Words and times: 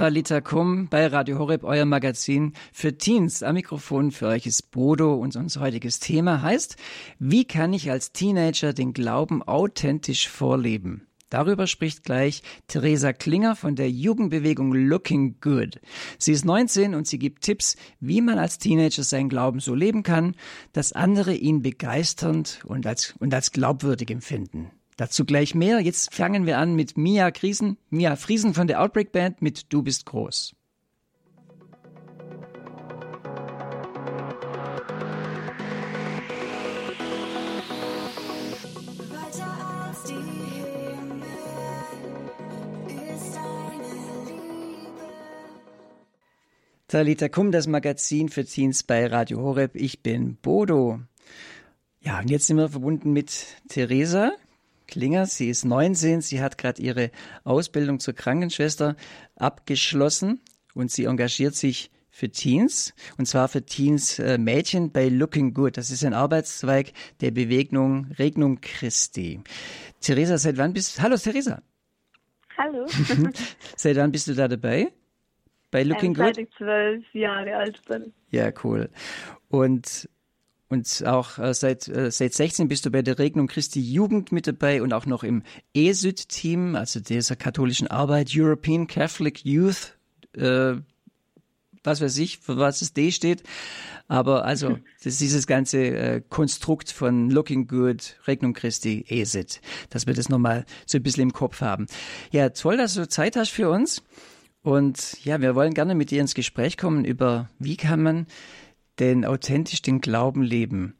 Talita 0.00 0.40
Kum 0.40 0.88
bei 0.88 1.08
Radio 1.08 1.38
Horeb, 1.38 1.62
euer 1.62 1.84
Magazin 1.84 2.54
für 2.72 2.96
Teens. 2.96 3.42
Am 3.42 3.52
Mikrofon 3.52 4.12
für 4.12 4.28
euch 4.28 4.46
ist 4.46 4.70
Bodo 4.70 5.12
und 5.12 5.36
unser 5.36 5.60
heutiges 5.60 5.98
Thema 5.98 6.40
heißt, 6.40 6.76
wie 7.18 7.44
kann 7.44 7.74
ich 7.74 7.90
als 7.90 8.10
Teenager 8.10 8.72
den 8.72 8.94
Glauben 8.94 9.42
authentisch 9.42 10.26
vorleben? 10.26 11.06
Darüber 11.28 11.66
spricht 11.66 12.02
gleich 12.02 12.42
Theresa 12.66 13.12
Klinger 13.12 13.56
von 13.56 13.76
der 13.76 13.90
Jugendbewegung 13.90 14.72
Looking 14.72 15.36
Good. 15.42 15.82
Sie 16.16 16.32
ist 16.32 16.46
19 16.46 16.94
und 16.94 17.06
sie 17.06 17.18
gibt 17.18 17.42
Tipps, 17.42 17.76
wie 18.00 18.22
man 18.22 18.38
als 18.38 18.56
Teenager 18.56 19.02
seinen 19.02 19.28
Glauben 19.28 19.60
so 19.60 19.74
leben 19.74 20.02
kann, 20.02 20.34
dass 20.72 20.94
andere 20.94 21.34
ihn 21.34 21.60
begeisternd 21.60 22.62
und 22.64 22.86
als, 22.86 23.16
und 23.18 23.34
als 23.34 23.52
glaubwürdig 23.52 24.10
empfinden. 24.10 24.70
Dazu 24.96 25.24
gleich 25.24 25.54
mehr. 25.54 25.80
Jetzt 25.80 26.14
fangen 26.14 26.46
wir 26.46 26.58
an 26.58 26.74
mit 26.74 26.96
Mia 26.98 27.30
Kriesen, 27.30 27.78
Mia 27.88 28.16
Friesen 28.16 28.54
von 28.54 28.66
der 28.66 28.82
Outbreak 28.82 29.12
Band 29.12 29.40
mit 29.42 29.72
Du 29.72 29.82
bist 29.82 30.06
groß. 30.06 30.54
Talita 46.90 47.28
Kum, 47.28 47.52
das 47.52 47.68
Magazin 47.68 48.28
für 48.28 48.44
Teens 48.44 48.82
bei 48.82 49.06
Radio 49.06 49.40
Horeb. 49.40 49.76
Ich 49.76 50.02
bin 50.02 50.34
Bodo. 50.42 50.98
Ja, 52.00 52.18
und 52.18 52.28
jetzt 52.28 52.48
sind 52.48 52.56
wir 52.56 52.68
verbunden 52.68 53.12
mit 53.12 53.46
Theresa 53.68 54.32
Klinger. 54.90 55.26
Sie 55.26 55.48
ist 55.48 55.64
19. 55.64 56.20
Sie 56.20 56.42
hat 56.42 56.58
gerade 56.58 56.82
ihre 56.82 57.10
Ausbildung 57.44 58.00
zur 58.00 58.14
Krankenschwester 58.14 58.96
abgeschlossen 59.36 60.40
und 60.74 60.90
sie 60.90 61.04
engagiert 61.04 61.54
sich 61.54 61.90
für 62.10 62.28
Teens 62.28 62.92
und 63.16 63.26
zwar 63.26 63.48
für 63.48 63.64
Teens 63.64 64.18
äh, 64.18 64.36
Mädchen 64.36 64.92
bei 64.92 65.08
Looking 65.08 65.54
Good. 65.54 65.76
Das 65.76 65.90
ist 65.90 66.04
ein 66.04 66.12
Arbeitszweig 66.12 66.92
der 67.20 67.30
Bewegung 67.30 68.08
Regnum 68.18 68.60
Christi. 68.60 69.40
Theresa, 70.00 70.36
seit 70.36 70.58
wann 70.58 70.72
bist 70.72 71.00
Hallo 71.00 71.16
Theresa. 71.16 71.62
Hallo. 72.58 72.86
seit 73.76 73.96
wann 73.96 74.12
bist 74.12 74.26
du 74.28 74.34
da 74.34 74.48
dabei? 74.48 74.92
bei 75.70 75.82
Looking 75.82 76.10
ähm, 76.10 76.14
Good? 76.14 76.34
Seit 76.34 76.38
ich 76.38 76.50
zwölf 76.56 77.14
Jahre 77.14 77.56
alt 77.56 77.80
bin. 77.86 78.12
Ja, 78.30 78.50
cool. 78.64 78.90
Und 79.48 80.08
und 80.70 81.04
auch 81.04 81.38
äh, 81.38 81.52
seit, 81.52 81.88
äh, 81.88 82.12
seit 82.12 82.32
16 82.32 82.68
bist 82.68 82.86
du 82.86 82.90
bei 82.90 83.02
der 83.02 83.18
Regnung 83.18 83.48
Christi 83.48 83.80
Jugend 83.80 84.30
mit 84.30 84.46
dabei 84.46 84.82
und 84.82 84.92
auch 84.92 85.04
noch 85.04 85.24
im 85.24 85.42
ESYD-Team, 85.74 86.76
also 86.76 87.00
dieser 87.00 87.34
katholischen 87.34 87.88
Arbeit, 87.88 88.30
European 88.32 88.86
Catholic 88.86 89.44
Youth, 89.44 89.98
äh, 90.36 90.74
was 91.82 92.00
weiß 92.00 92.16
ich, 92.18 92.38
für 92.38 92.56
was 92.56 92.78
das 92.78 92.92
D 92.92 93.10
steht. 93.10 93.42
Aber 94.06 94.44
also, 94.44 94.78
das 94.98 95.14
ist 95.14 95.20
dieses 95.20 95.48
ganze 95.48 95.78
äh, 95.78 96.22
Konstrukt 96.28 96.92
von 96.92 97.30
Looking 97.30 97.66
Good, 97.66 98.20
Regnung 98.28 98.52
Christi, 98.52 99.04
ESIT, 99.08 99.60
dass 99.88 100.06
wir 100.06 100.14
das 100.14 100.28
nochmal 100.28 100.66
so 100.86 100.98
ein 100.98 101.02
bisschen 101.02 101.24
im 101.24 101.32
Kopf 101.32 101.62
haben. 101.62 101.86
Ja, 102.30 102.50
toll, 102.50 102.76
dass 102.76 102.94
du 102.94 103.08
Zeit 103.08 103.34
hast 103.34 103.50
für 103.50 103.70
uns. 103.70 104.02
Und 104.62 105.24
ja, 105.24 105.40
wir 105.40 105.56
wollen 105.56 105.74
gerne 105.74 105.96
mit 105.96 106.12
dir 106.12 106.20
ins 106.20 106.34
Gespräch 106.34 106.76
kommen 106.76 107.04
über, 107.04 107.48
wie 107.58 107.76
kann 107.76 108.02
man 108.02 108.26
denn 108.98 109.24
authentisch 109.24 109.82
den 109.82 110.00
Glauben 110.00 110.42
leben? 110.42 110.94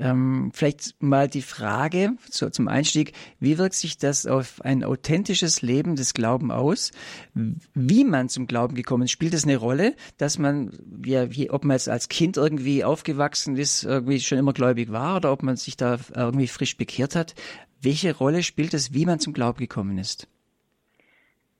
Ähm, 0.00 0.50
vielleicht 0.54 1.02
mal 1.02 1.28
die 1.28 1.42
Frage 1.42 2.12
so 2.30 2.48
zum 2.48 2.68
Einstieg, 2.68 3.12
wie 3.38 3.58
wirkt 3.58 3.74
sich 3.74 3.98
das 3.98 4.26
auf 4.26 4.62
ein 4.62 4.82
authentisches 4.82 5.60
Leben 5.60 5.94
des 5.94 6.14
Glauben 6.14 6.50
aus? 6.50 6.92
Wie 7.34 8.04
man 8.04 8.30
zum 8.30 8.46
Glauben 8.46 8.74
gekommen 8.74 9.02
ist, 9.02 9.10
spielt 9.10 9.34
es 9.34 9.44
eine 9.44 9.58
Rolle, 9.58 9.94
dass 10.16 10.38
man, 10.38 10.70
ja, 11.04 11.30
wie, 11.34 11.50
ob 11.50 11.64
man 11.64 11.74
jetzt 11.74 11.90
als 11.90 12.08
Kind 12.08 12.38
irgendwie 12.38 12.82
aufgewachsen 12.82 13.56
ist, 13.56 13.84
irgendwie 13.84 14.20
schon 14.20 14.38
immer 14.38 14.54
gläubig 14.54 14.90
war 14.90 15.16
oder 15.16 15.32
ob 15.32 15.42
man 15.42 15.56
sich 15.56 15.76
da 15.76 15.98
irgendwie 16.14 16.48
frisch 16.48 16.78
bekehrt 16.78 17.14
hat? 17.14 17.34
Welche 17.82 18.16
Rolle 18.16 18.42
spielt 18.42 18.72
es, 18.72 18.94
wie 18.94 19.04
man 19.04 19.20
zum 19.20 19.34
Glauben 19.34 19.58
gekommen 19.58 19.98
ist? 19.98 20.28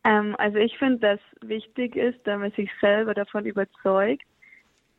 Ähm, 0.05 0.35
also 0.39 0.57
ich 0.57 0.79
finde, 0.79 0.99
dass 0.99 1.21
wichtig 1.43 1.95
ist, 1.95 2.27
dass 2.27 2.39
man 2.39 2.53
sich 2.53 2.71
selber 2.81 3.13
davon 3.13 3.45
überzeugt, 3.45 4.23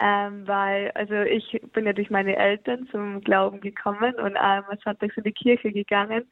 ähm, 0.01 0.47
weil 0.47 0.89
also 0.95 1.13
ich 1.13 1.61
bin 1.73 1.85
ja 1.85 1.93
durch 1.93 2.09
meine 2.09 2.35
Eltern 2.35 2.87
zum 2.87 3.21
Glauben 3.21 3.61
gekommen 3.61 4.15
und 4.15 4.35
ähm, 4.41 4.63
sonntags 4.83 5.15
in 5.15 5.23
die 5.23 5.31
Kirche 5.31 5.71
gegangen. 5.71 6.27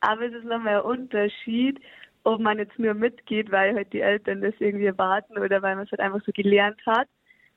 Aber 0.00 0.22
es 0.22 0.32
ist 0.32 0.44
nochmal 0.44 0.76
ein 0.76 0.82
Unterschied, 0.82 1.80
ob 2.22 2.40
man 2.40 2.58
jetzt 2.58 2.78
nur 2.78 2.94
mitgeht, 2.94 3.50
weil 3.50 3.74
halt 3.74 3.92
die 3.92 4.02
Eltern 4.02 4.40
das 4.40 4.54
irgendwie 4.60 4.86
erwarten 4.86 5.36
oder 5.36 5.60
weil 5.62 5.74
man 5.74 5.84
es 5.84 5.90
halt 5.90 6.00
einfach 6.00 6.24
so 6.24 6.30
gelernt 6.32 6.80
hat 6.86 7.08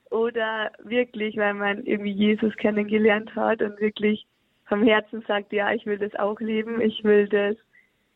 oder 0.09 0.71
wirklich, 0.83 1.37
weil 1.37 1.53
man 1.53 1.83
irgendwie 1.83 2.11
Jesus 2.11 2.55
kennengelernt 2.55 3.35
hat 3.35 3.61
und 3.61 3.79
wirklich 3.79 4.25
vom 4.65 4.81
Herzen 4.81 5.23
sagt, 5.27 5.53
ja, 5.53 5.71
ich 5.73 5.85
will 5.85 5.99
das 5.99 6.15
auch 6.15 6.39
leben, 6.39 6.81
ich 6.81 7.03
will 7.03 7.27
das 7.27 7.55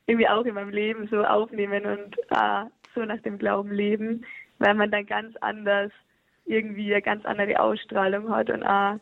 irgendwie 0.07 0.27
auch 0.27 0.45
in 0.45 0.55
meinem 0.55 0.69
Leben 0.69 1.07
so 1.09 1.23
aufnehmen 1.23 1.85
und 1.85 2.17
äh, 2.31 2.65
so 2.95 3.05
nach 3.05 3.21
dem 3.21 3.37
Glauben 3.37 3.71
leben, 3.71 4.25
weil 4.57 4.73
man 4.73 4.89
dann 4.89 5.05
ganz 5.05 5.35
anders 5.41 5.91
irgendwie 6.45 6.93
eine 6.93 7.01
ganz 7.01 7.25
andere 7.25 7.59
Ausstrahlung 7.59 8.29
hat 8.29 8.49
und 8.49 8.63
auch 8.63 8.99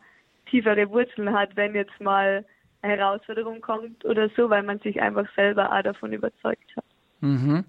tiefere 0.50 0.88
Wurzeln 0.90 1.32
hat, 1.32 1.56
wenn 1.56 1.74
jetzt 1.74 2.00
mal 2.00 2.44
eine 2.82 2.96
Herausforderung 2.96 3.60
kommt 3.60 4.04
oder 4.04 4.28
so, 4.36 4.50
weil 4.50 4.62
man 4.62 4.78
sich 4.80 5.00
einfach 5.00 5.26
selber 5.34 5.72
auch 5.72 5.82
davon 5.82 6.12
überzeugt 6.12 6.76
hat. 6.76 6.84
Mhm. 7.20 7.64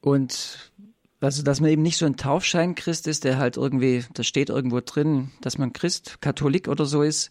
Und 0.00 0.72
also, 1.20 1.42
dass 1.42 1.60
man 1.60 1.70
eben 1.70 1.82
nicht 1.82 1.96
so 1.96 2.06
ein 2.06 2.16
Taufschein 2.16 2.74
Christ 2.74 3.06
ist, 3.08 3.24
der 3.24 3.38
halt 3.38 3.56
irgendwie, 3.56 4.04
da 4.12 4.22
steht 4.22 4.50
irgendwo 4.50 4.80
drin, 4.80 5.30
dass 5.40 5.56
man 5.56 5.72
Christ, 5.72 6.20
Katholik 6.20 6.68
oder 6.68 6.84
so 6.84 7.02
ist, 7.02 7.30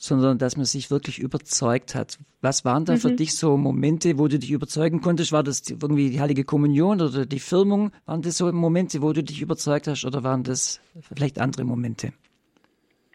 sondern 0.00 0.38
dass 0.38 0.56
man 0.56 0.64
sich 0.64 0.90
wirklich 0.90 1.18
überzeugt 1.18 1.94
hat. 1.94 2.18
Was 2.40 2.64
waren 2.64 2.86
da 2.86 2.94
mhm. 2.94 2.98
für 2.98 3.12
dich 3.12 3.36
so 3.36 3.58
Momente, 3.58 4.18
wo 4.18 4.28
du 4.28 4.38
dich 4.38 4.50
überzeugen 4.50 5.02
konntest? 5.02 5.30
War 5.30 5.42
das 5.42 5.68
irgendwie 5.68 6.08
die 6.08 6.20
Heilige 6.20 6.42
Kommunion 6.42 7.02
oder 7.02 7.26
die 7.26 7.38
Firmung? 7.38 7.92
Waren 8.06 8.22
das 8.22 8.38
so 8.38 8.50
Momente, 8.50 9.02
wo 9.02 9.12
du 9.12 9.22
dich 9.22 9.42
überzeugt 9.42 9.86
hast 9.86 10.06
oder 10.06 10.24
waren 10.24 10.42
das 10.42 10.80
vielleicht 11.02 11.38
andere 11.38 11.64
Momente? 11.64 12.14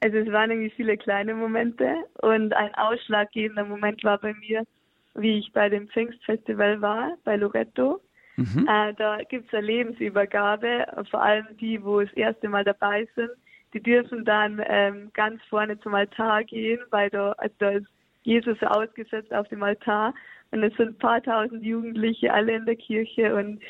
Also 0.01 0.17
es 0.17 0.31
waren 0.31 0.51
irgendwie 0.51 0.69
viele 0.69 0.95
kleine 0.95 1.33
Momente 1.33 1.87
und 2.21 2.53
ein 2.53 2.75
ausschlaggebender 2.75 3.65
Moment 3.65 4.03
war 4.03 4.19
bei 4.19 4.35
mir, 4.35 4.63
wie 5.15 5.39
ich 5.39 5.51
bei 5.53 5.69
dem 5.69 5.87
Pfingstfestival 5.87 6.81
war, 6.81 7.17
bei 7.23 7.35
Loretto. 7.35 7.99
Mhm. 8.35 8.67
Äh, 8.69 8.93
da 8.93 9.17
gibt 9.27 9.47
es 9.47 9.53
eine 9.55 9.65
Lebensübergabe, 9.65 10.85
vor 11.09 11.23
allem 11.23 11.47
die, 11.59 11.83
wo 11.83 12.01
das 12.01 12.13
erste 12.13 12.47
Mal 12.47 12.63
dabei 12.63 13.07
sind 13.15 13.31
die 13.75 13.83
dürfen 13.83 14.23
dann 14.23 14.63
ähm, 14.65 15.11
ganz 15.13 15.43
vorne 15.49 15.77
zum 15.81 15.93
Altar 15.93 16.45
gehen, 16.45 16.79
weil 16.91 17.09
da, 17.09 17.33
also 17.33 17.55
da 17.59 17.71
ist 17.71 17.87
Jesus 18.23 18.57
ausgesetzt 18.63 19.33
auf 19.33 19.49
dem 19.49 19.61
Altar 19.63 20.13
und 20.51 20.63
es 20.63 20.73
sind 20.77 20.87
ein 20.87 20.97
paar 20.97 21.21
tausend 21.21 21.61
Jugendliche 21.61 22.33
alle 22.33 22.55
in 22.55 22.65
der 22.65 22.77
Kirche 22.77 23.35
und 23.35 23.61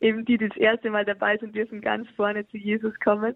eben 0.00 0.24
die, 0.24 0.38
die 0.38 0.48
das 0.48 0.56
erste 0.56 0.88
Mal 0.88 1.04
dabei 1.04 1.36
sind, 1.36 1.56
dürfen 1.56 1.80
ganz 1.80 2.08
vorne 2.10 2.46
zu 2.46 2.58
Jesus 2.58 2.94
kommen. 3.00 3.34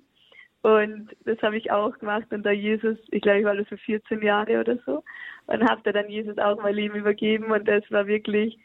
Und 0.62 1.10
das 1.24 1.42
habe 1.42 1.56
ich 1.58 1.72
auch 1.72 1.98
gemacht 1.98 2.26
und 2.30 2.46
da 2.46 2.52
Jesus, 2.52 2.96
ich 3.10 3.20
glaube, 3.20 3.40
ich 3.40 3.44
war 3.44 3.56
das 3.56 3.66
für 3.66 3.76
14 3.76 4.22
Jahre 4.22 4.60
oder 4.60 4.78
so 4.86 5.02
und 5.46 5.68
habe 5.68 5.80
da 5.82 5.90
dann 5.90 6.08
Jesus 6.08 6.38
auch 6.38 6.62
mein 6.62 6.76
Leben 6.76 6.94
übergeben 6.94 7.50
und 7.50 7.66
das 7.66 7.82
war 7.90 8.06
wirklich 8.06 8.56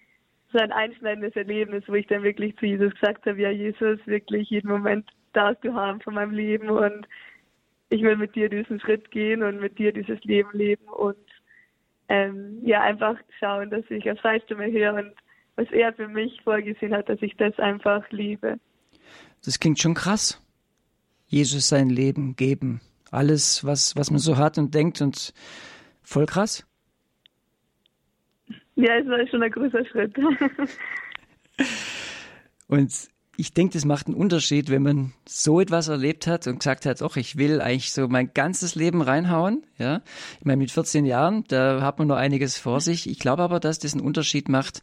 so 0.54 0.60
ein 0.60 0.72
einschneidendes 0.72 1.36
Erlebnis, 1.36 1.84
wo 1.88 1.96
ich 1.96 2.08
dann 2.08 2.22
wirklich 2.22 2.56
zu 2.58 2.68
Jesus 2.68 2.94
gesagt 2.94 3.26
habe, 3.26 3.42
ja 3.42 3.50
Jesus, 3.50 4.00
wirklich 4.06 4.52
jeden 4.52 4.70
Moment 4.70 5.10
darfst 5.34 5.64
du 5.64 5.74
haben 5.74 6.00
von 6.00 6.14
meinem 6.14 6.32
Leben 6.32 6.70
und 6.70 7.08
ich 7.90 8.02
will 8.02 8.16
mit 8.16 8.36
dir 8.36 8.50
diesen 8.50 8.80
Schritt 8.80 9.12
gehen 9.12 9.44
und 9.44 9.60
mit 9.60 9.80
dir 9.80 9.92
dieses 9.92 10.24
Leben 10.24 10.50
leben 10.54 10.88
und 10.88 11.18
ähm, 12.08 12.60
ja, 12.64 12.82
einfach 12.82 13.18
schauen, 13.40 13.70
dass 13.70 13.84
ich 13.90 14.10
auf 14.10 14.20
seine 14.22 14.42
Stimme 14.42 14.72
höre 14.72 14.96
und 14.96 15.14
was 15.56 15.70
er 15.72 15.94
für 15.94 16.08
mich 16.08 16.42
vorgesehen 16.44 16.94
hat, 16.94 17.10
dass 17.10 17.22
ich 17.22 17.36
das 17.38 17.58
einfach 17.60 18.10
liebe. 18.12 18.60
Das 19.44 19.60
klingt 19.60 19.80
schon 19.80 19.94
krass. 19.94 20.42
Jesus 21.28 21.70
sein 21.70 21.90
Leben 21.90 22.36
geben. 22.36 22.82
Alles, 23.12 23.66
was, 23.66 23.96
was 23.96 24.10
man 24.10 24.20
so 24.20 24.38
hat 24.38 24.58
und 24.58 24.74
denkt 24.74 25.02
und 25.02 25.34
voll 26.02 26.26
krass. 26.26 26.66
Ja, 28.76 28.96
es 28.96 29.08
war 29.08 29.28
schon 29.28 29.44
ein 29.44 29.52
großer 29.52 29.86
Schritt. 29.86 30.16
und 32.68 33.10
ich 33.40 33.54
denke, 33.54 33.74
das 33.74 33.86
macht 33.86 34.08
einen 34.08 34.18
Unterschied, 34.18 34.70
wenn 34.70 34.84
man 34.84 35.14
so 35.26 35.62
etwas 35.62 35.88
erlebt 35.88 36.28
hat 36.28 36.46
und 36.48 36.60
gesagt 36.60 36.86
hat, 36.86 37.02
ach, 37.02 37.16
ich 37.16 37.38
will 37.38 37.62
eigentlich 37.62 37.94
so 37.94 38.10
mein 38.10 38.34
ganzes 38.34 38.76
Leben 38.76 39.02
reinhauen. 39.02 39.64
Ja, 39.78 40.02
ich 40.40 40.46
meine, 40.46 40.58
mit 40.58 40.72
14 40.72 41.06
Jahren, 41.06 41.46
da 41.48 41.82
hat 41.82 42.00
man 42.00 42.10
noch 42.10 42.18
einiges 42.18 42.60
vor 42.60 42.82
sich. 42.82 43.10
Ich 43.10 43.18
glaube 43.18 43.44
aber, 43.44 43.62
dass 43.62 43.80
das 43.80 43.94
einen 43.94 44.06
Unterschied 44.06 44.50
macht, 44.50 44.82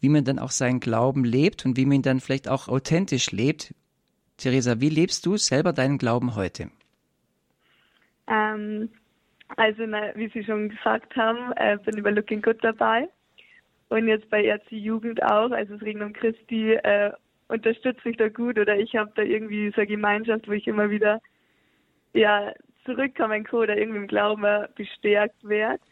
wie 0.00 0.08
man 0.08 0.24
dann 0.24 0.38
auch 0.38 0.50
seinen 0.50 0.80
Glauben 0.80 1.22
lebt 1.24 1.66
und 1.66 1.76
wie 1.76 1.84
man 1.84 1.96
ihn 1.96 2.02
dann 2.02 2.20
vielleicht 2.20 2.48
auch 2.48 2.68
authentisch 2.68 3.30
lebt. 3.30 3.74
Theresa, 4.38 4.80
wie 4.80 4.88
lebst 4.88 5.26
du 5.26 5.36
selber 5.36 5.74
deinen 5.74 5.98
Glauben 5.98 6.34
heute? 6.34 6.70
Ähm, 8.26 8.88
also, 9.56 9.82
wie 9.82 10.30
Sie 10.32 10.44
schon 10.44 10.70
gesagt 10.70 11.14
haben, 11.14 11.52
äh, 11.56 11.76
bin 11.84 11.98
ich 11.98 12.02
bei 12.02 12.10
Looking 12.10 12.40
Good 12.40 12.58
dabei. 12.62 13.08
Und 13.90 14.08
jetzt 14.08 14.30
bei 14.30 14.46
RC 14.50 14.72
Jugend 14.72 15.22
auch, 15.22 15.50
also 15.50 15.74
das 15.74 15.82
Regnum 15.82 16.14
Christi, 16.14 16.72
äh, 16.72 17.10
unterstützt 17.48 18.04
mich 18.04 18.16
da 18.16 18.28
gut 18.28 18.58
oder 18.58 18.76
ich 18.78 18.94
habe 18.94 19.10
da 19.14 19.22
irgendwie 19.22 19.70
so 19.70 19.80
eine 19.80 19.86
Gemeinschaft, 19.86 20.48
wo 20.48 20.52
ich 20.52 20.66
immer 20.66 20.90
wieder 20.90 21.20
ja 22.12 22.52
zurückkommen 22.84 23.44
kann 23.44 23.60
oder 23.60 23.76
irgendwie 23.76 23.98
im 23.98 24.06
Glauben 24.06 24.66
bestärkt 24.74 25.42
werde. 25.42 25.82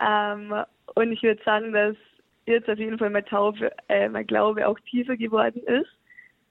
Ähm, 0.00 0.54
und 0.94 1.12
ich 1.12 1.22
würde 1.22 1.42
sagen, 1.44 1.72
dass 1.72 1.96
jetzt 2.46 2.68
auf 2.68 2.78
jeden 2.78 2.98
Fall 2.98 3.10
mein, 3.10 3.24
Taufe, 3.26 3.72
äh, 3.88 4.08
mein 4.08 4.26
Glaube 4.26 4.66
auch 4.66 4.78
tiefer 4.80 5.16
geworden 5.16 5.62
ist, 5.64 5.90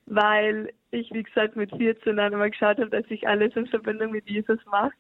weil 0.06 0.72
ich, 0.92 1.12
wie 1.12 1.24
gesagt, 1.24 1.56
mit 1.56 1.76
14 1.76 2.18
dann 2.18 2.34
immer 2.34 2.50
geschaut 2.50 2.78
habe, 2.78 2.90
dass 2.90 3.10
ich 3.10 3.28
alles 3.28 3.56
in 3.56 3.68
Verbindung 3.68 4.12
mit 4.12 4.30
Jesus 4.30 4.60
mache. 4.66 4.92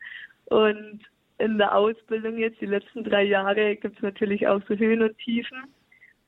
Und 0.46 1.02
in 1.38 1.58
der 1.58 1.76
Ausbildung 1.76 2.38
jetzt, 2.38 2.60
die 2.62 2.66
letzten 2.66 3.04
drei 3.04 3.24
Jahre, 3.24 3.76
gibt 3.76 3.98
es 3.98 4.02
natürlich 4.02 4.48
auch 4.48 4.62
so 4.68 4.76
Höhen 4.76 5.02
und 5.02 5.18
Tiefen. 5.20 5.66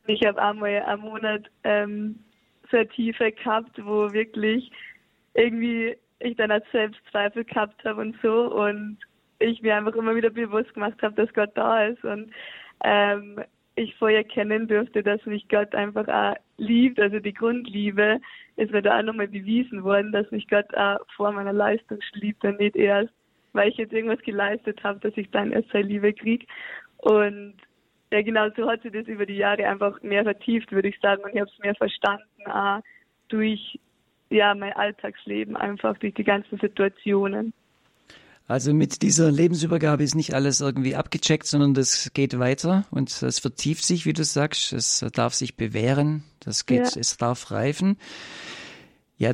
Ich 0.07 0.25
habe 0.25 0.41
einmal 0.41 0.81
einen 0.83 1.01
Monat 1.01 1.49
ähm, 1.63 2.19
sehr 2.71 2.87
tiefe 2.89 3.31
gehabt, 3.31 3.83
wo 3.83 4.11
wirklich 4.11 4.71
irgendwie 5.33 5.95
ich 6.19 6.35
dann 6.35 6.51
als 6.51 6.65
Selbstzweifel 6.71 7.45
gehabt 7.45 7.83
habe 7.85 8.01
und 8.01 8.15
so. 8.21 8.53
Und 8.53 8.97
ich 9.39 9.61
mir 9.61 9.75
einfach 9.75 9.95
immer 9.95 10.15
wieder 10.15 10.29
bewusst 10.29 10.73
gemacht 10.73 11.01
habe, 11.01 11.15
dass 11.15 11.33
Gott 11.33 11.51
da 11.55 11.85
ist. 11.85 12.03
Und 12.03 12.31
ähm, 12.83 13.41
ich 13.75 13.95
vorher 13.95 14.23
kennen 14.23 14.67
durfte, 14.67 15.01
dass 15.01 15.25
mich 15.25 15.47
Gott 15.47 15.73
einfach 15.73 16.07
auch 16.07 16.35
liebt, 16.57 16.99
also 16.99 17.19
die 17.19 17.33
Grundliebe 17.33 18.19
ist 18.57 18.71
mir 18.71 18.81
da 18.81 18.99
auch 18.99 19.03
nochmal 19.03 19.29
bewiesen 19.29 19.83
worden, 19.83 20.11
dass 20.11 20.29
mich 20.31 20.47
Gott 20.49 20.73
auch 20.75 20.99
vor 21.15 21.31
meiner 21.31 21.53
Leistung 21.53 21.99
liebt 22.13 22.43
und 22.43 22.59
nicht 22.59 22.75
erst, 22.75 23.13
weil 23.53 23.69
ich 23.69 23.77
jetzt 23.77 23.93
irgendwas 23.93 24.19
geleistet 24.19 24.83
habe, 24.83 24.99
dass 24.99 25.15
ich 25.15 25.31
dann 25.31 25.53
erst 25.53 25.69
seine 25.71 25.87
Liebe 25.87 26.11
kriege. 26.13 26.45
Und 26.97 27.55
ja, 28.11 28.21
genau 28.21 28.49
so 28.57 28.69
hat 28.69 28.81
sich 28.81 28.91
das 28.91 29.07
über 29.07 29.25
die 29.25 29.37
Jahre 29.37 29.65
einfach 29.65 30.01
mehr 30.01 30.23
vertieft, 30.23 30.71
würde 30.71 30.89
ich 30.89 30.99
sagen, 30.99 31.23
und 31.23 31.33
ich 31.33 31.39
habe 31.39 31.49
es 31.49 31.59
mehr 31.59 31.75
verstanden, 31.75 32.25
auch 32.47 32.81
durch 33.29 33.79
ja 34.29 34.53
mein 34.55 34.73
Alltagsleben, 34.73 35.55
einfach 35.55 35.97
durch 35.97 36.13
die 36.13 36.23
ganzen 36.23 36.59
Situationen. 36.59 37.53
Also 38.47 38.73
mit 38.73 39.03
dieser 39.03 39.31
Lebensübergabe 39.31 40.03
ist 40.03 40.15
nicht 40.15 40.33
alles 40.33 40.59
irgendwie 40.59 40.95
abgecheckt, 40.95 41.45
sondern 41.45 41.75
das 41.75 42.11
geht 42.13 42.39
weiter 42.39 42.85
und 42.89 43.21
es 43.21 43.37
vertieft 43.37 43.83
sich, 43.83 44.07
wie 44.07 44.13
du 44.13 44.23
sagst. 44.23 44.73
Es 44.73 45.05
darf 45.13 45.35
sich 45.35 45.55
bewähren, 45.55 46.23
das 46.39 46.65
geht, 46.65 46.95
ja. 46.95 46.99
es 46.99 47.17
darf 47.17 47.51
reifen. 47.51 47.97
Ja, 49.17 49.33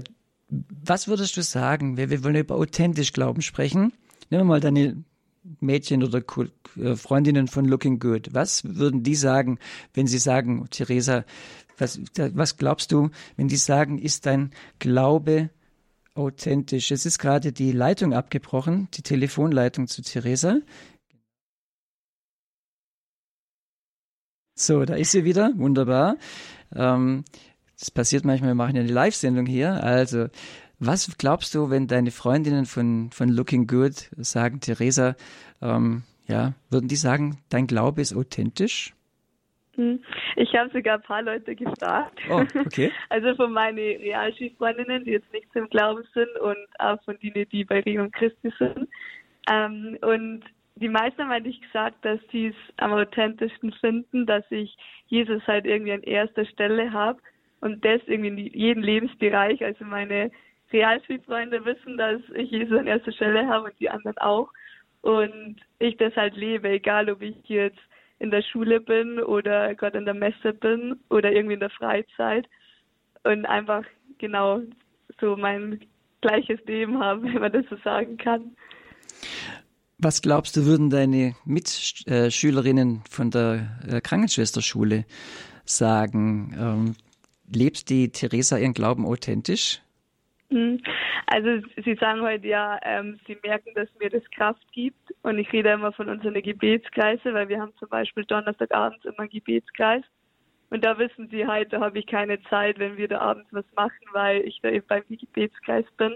was 0.50 1.07
würdest 1.07 1.38
du 1.38 1.44
sagen? 1.44 1.96
Wir, 1.96 2.10
wir 2.10 2.25
wollen 2.25 2.36
über 2.36 2.56
authentisch 2.56 3.13
Glauben 3.13 3.42
sprechen. 3.42 3.94
Nehmen 4.30 4.42
wir 4.42 4.46
mal 4.46 4.60
deine 4.60 5.02
Mädchen 5.59 6.03
oder 6.03 6.21
äh, 6.77 6.95
Freundinnen 6.95 7.47
von 7.47 7.65
Looking 7.65 8.00
Good. 8.00 8.30
Was 8.33 8.63
würden 8.63 9.03
die 9.03 9.15
sagen, 9.15 9.59
wenn 9.94 10.07
sie 10.07 10.18
sagen, 10.18 10.68
Theresa, 10.69 11.25
was, 11.77 12.00
was 12.15 12.57
glaubst 12.57 12.92
du, 12.92 13.09
wenn 13.36 13.47
die 13.47 13.57
sagen, 13.57 13.97
ist 13.97 14.25
dein 14.25 14.51
Glaube 14.80 15.50
authentisch. 16.15 16.92
Es 16.92 17.06
ist 17.06 17.19
gerade 17.19 17.51
die 17.51 17.71
Leitung 17.71 18.13
abgebrochen, 18.13 18.88
die 18.94 19.01
Telefonleitung 19.01 19.88
zu 19.88 20.01
Theresa. 20.01 20.62
So, 24.57 24.86
da 24.86 24.95
ist 24.95 25.12
sie 25.12 25.25
wieder. 25.25 25.51
Wunderbar. 25.57 26.18
Ähm, 26.74 27.25
das 27.77 27.92
passiert 27.92 28.24
manchmal, 28.24 28.51
wir 28.51 28.56
machen 28.56 28.75
ja 28.77 28.81
eine 28.81 28.92
Live-Sendung 28.92 29.45
hier. 29.45 29.83
Also, 29.83 30.27
was 30.80 31.18
glaubst 31.18 31.56
du, 31.56 31.69
wenn 31.69 31.88
deine 31.88 32.12
Freundinnen 32.12 32.66
von, 32.66 33.10
von 33.12 33.30
Looking 33.30 33.68
Good 33.68 34.10
sagen, 34.18 34.60
Theresa, 34.60 35.16
ähm, 35.62 36.04
ja, 36.27 36.54
würden 36.69 36.88
die 36.88 36.95
sagen, 36.95 37.39
dein 37.50 37.68
Glaube 37.68 38.01
ist 38.01 38.16
authentisch? 38.16 38.94
Hm. 39.75 40.00
Ich 40.36 40.54
habe 40.56 40.69
sogar 40.72 40.95
ein 40.95 41.01
paar 41.01 41.22
Leute 41.22 41.56
gefragt. 41.56 42.19
Oh, 42.30 42.44
okay. 42.66 42.92
Also 43.10 43.36
von 43.36 43.51
meinen 43.51 43.77
Realschulfreundinnen, 43.77 45.04
die 45.04 45.12
jetzt 45.12 45.31
nicht 45.33 45.51
zum 45.54 45.69
Glauben 45.69 46.04
sind 46.13 46.30
und 46.42 46.57
auch 46.80 47.01
von 47.04 47.18
denen, 47.19 47.48
die 47.50 47.66
bei 47.66 47.81
Regnum 47.81 48.12
Christi 48.12 48.51
sind. 48.57 48.88
Ähm, 49.50 49.98
und 50.01 50.44
die 50.75 50.89
meisten 50.89 51.21
haben 51.21 51.31
eigentlich 51.31 51.62
gesagt, 51.62 52.04
dass 52.04 52.19
sie 52.31 52.48
es 52.48 52.56
am 52.78 52.94
authentischsten 52.94 53.74
finden, 53.74 54.25
dass 54.25 54.44
ich 54.50 54.75
Jesus 55.07 55.45
halt 55.48 55.66
irgendwie 55.66 55.94
an 55.94 56.04
erster 56.04 56.45
Stelle 56.45 56.92
habe 56.92 57.19
und 57.62 57.83
das 57.86 58.01
irgendwie 58.07 58.48
in 58.48 58.60
jedem 58.60 58.83
Lebensbereich. 58.83 59.63
Also 59.63 59.86
meine 59.86 60.31
Realschulfreunde 60.72 61.64
wissen, 61.66 61.98
dass 61.98 62.22
ich 62.36 62.52
Jesus 62.52 62.78
an 62.78 62.88
erster 62.88 63.12
Stelle 63.12 63.48
habe 63.48 63.66
und 63.66 63.80
die 63.80 63.90
anderen 63.90 64.18
auch. 64.18 64.50
Und 65.02 65.58
ich 65.80 65.98
das 65.98 66.16
halt 66.16 66.36
lebe, 66.36 66.70
egal 66.70 67.10
ob 67.10 67.22
ich 67.22 67.36
jetzt 67.48 67.80
in 68.20 68.32
der 68.32 68.42
Schule 68.42 68.80
bin 68.80 69.20
oder 69.20 69.76
gerade 69.76 69.98
in 69.98 70.06
der 70.06 70.14
Messe 70.14 70.54
bin 70.54 71.00
oder 71.10 71.32
irgendwie 71.32 71.56
in 71.56 71.60
der 71.60 71.70
Freizeit 71.70 72.48
und 73.24 73.46
einfach 73.46 73.84
genau 74.18 74.62
so 75.20 75.36
mein 75.36 75.80
gleiches 76.22 76.60
Leben 76.66 77.00
habe, 77.00 77.24
wenn 77.34 77.42
man 77.42 77.52
das 77.52 77.66
so 77.70 77.78
sagen 77.84 78.18
kann. 78.18 78.56
Was 79.98 80.22
glaubst 80.22 80.58
du, 80.58 80.66
würden 80.66 80.90
deine 80.90 81.36
Mitschülerinnen 81.46 83.04
von 83.10 83.32
der 83.32 83.80
äh, 83.88 84.02
Krankenschwesterschule 84.02 85.06
sagen? 85.64 86.54
Ähm, 86.58 86.96
lebt 87.54 87.90
die 87.90 88.12
Theresa 88.12 88.58
ihren 88.58 88.74
Glauben 88.74 89.06
authentisch? 89.06 89.82
Mhm. 90.56 90.81
Also 91.28 91.68
Sie 91.84 91.96
sagen 91.96 92.22
heute 92.22 92.48
ja, 92.48 92.80
ähm, 92.84 93.19
Sie 93.28 93.38
merken, 93.44 93.74
dass 93.75 93.90
mir 94.00 94.10
das 94.10 94.24
Kraft 94.31 94.66
gibt 94.72 95.13
und 95.22 95.38
ich 95.38 95.52
rede 95.52 95.72
immer 95.72 95.92
von 95.92 96.07
unseren 96.07 96.42
Gebetskreise, 96.42 97.34
weil 97.34 97.50
wir 97.50 97.60
haben 97.60 97.74
zum 97.78 97.90
Beispiel 97.90 98.24
Donnerstagabends 98.24 99.04
immer 99.04 99.19
einen 99.19 99.30
Gebetskreis 99.30 100.04
und 100.69 100.86
da 100.86 100.98
wissen 100.98 101.28
Sie 101.30 101.46
halt, 101.46 101.74
da 101.74 101.81
habe 101.81 102.00
ich 102.00 102.07
keine 102.07 102.42
Zeit, 102.44 102.80
wenn 102.80 102.96
wir 102.96 103.10
da 103.10 103.19
abends 103.19 103.50
was 103.52 103.66
machen, 103.75 104.06
weil 104.13 104.48
ich 104.48 104.60
da 104.62 104.69
eben 104.69 104.88
beim 104.88 105.04
Gebetskreis 105.10 105.86
bin. 105.98 106.16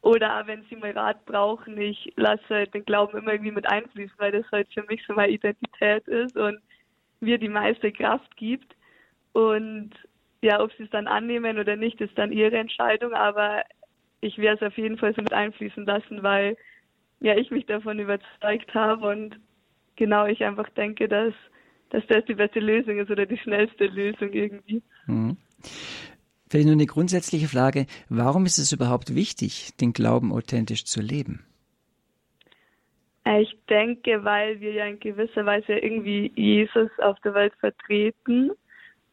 Oder 0.00 0.38
auch 0.38 0.46
wenn 0.46 0.64
Sie 0.70 0.76
mal 0.76 0.92
Rat 0.92 1.24
brauchen, 1.26 1.76
ich 1.80 2.12
lasse 2.14 2.68
den 2.68 2.84
Glauben 2.84 3.18
immer 3.18 3.32
irgendwie 3.32 3.50
mit 3.50 3.68
einfließen, 3.68 4.14
weil 4.18 4.30
das 4.30 4.44
halt 4.52 4.72
für 4.72 4.84
mich 4.84 5.04
so 5.06 5.14
meine 5.14 5.32
Identität 5.32 6.06
ist 6.06 6.36
und 6.36 6.60
mir 7.18 7.38
die 7.38 7.48
meiste 7.48 7.90
Kraft 7.90 8.36
gibt. 8.36 8.76
Und 9.32 9.90
ja, 10.42 10.60
ob 10.60 10.72
sie 10.76 10.84
es 10.84 10.90
dann 10.90 11.06
annehmen 11.06 11.58
oder 11.58 11.76
nicht, 11.76 12.00
ist 12.00 12.16
dann 12.16 12.32
ihre 12.32 12.56
Entscheidung, 12.56 13.14
aber 13.14 13.64
ich 14.20 14.38
werde 14.38 14.64
es 14.64 14.72
auf 14.72 14.78
jeden 14.78 14.98
Fall 14.98 15.14
so 15.14 15.22
mit 15.22 15.32
einfließen 15.32 15.84
lassen, 15.86 16.22
weil 16.22 16.56
ja 17.20 17.36
ich 17.36 17.50
mich 17.50 17.66
davon 17.66 17.98
überzeugt 17.98 18.74
habe 18.74 19.08
und 19.08 19.38
genau 19.96 20.26
ich 20.26 20.44
einfach 20.44 20.68
denke, 20.70 21.08
dass, 21.08 21.34
dass 21.90 22.06
das 22.08 22.24
die 22.26 22.34
beste 22.34 22.60
Lösung 22.60 22.98
ist 22.98 23.10
oder 23.10 23.26
die 23.26 23.38
schnellste 23.38 23.86
Lösung 23.86 24.32
irgendwie. 24.32 24.82
Mhm. 25.06 25.36
Vielleicht 26.48 26.66
nur 26.66 26.74
eine 26.74 26.86
grundsätzliche 26.86 27.48
Frage, 27.48 27.86
warum 28.08 28.46
ist 28.46 28.58
es 28.58 28.72
überhaupt 28.72 29.14
wichtig, 29.14 29.76
den 29.80 29.92
Glauben 29.92 30.32
authentisch 30.32 30.84
zu 30.84 31.00
leben? 31.00 31.44
Ich 33.40 33.58
denke, 33.68 34.22
weil 34.22 34.60
wir 34.60 34.72
ja 34.72 34.86
in 34.86 35.00
gewisser 35.00 35.44
Weise 35.44 35.72
irgendwie 35.72 36.30
Jesus 36.36 36.90
auf 37.00 37.18
der 37.20 37.34
Welt 37.34 37.54
vertreten 37.58 38.52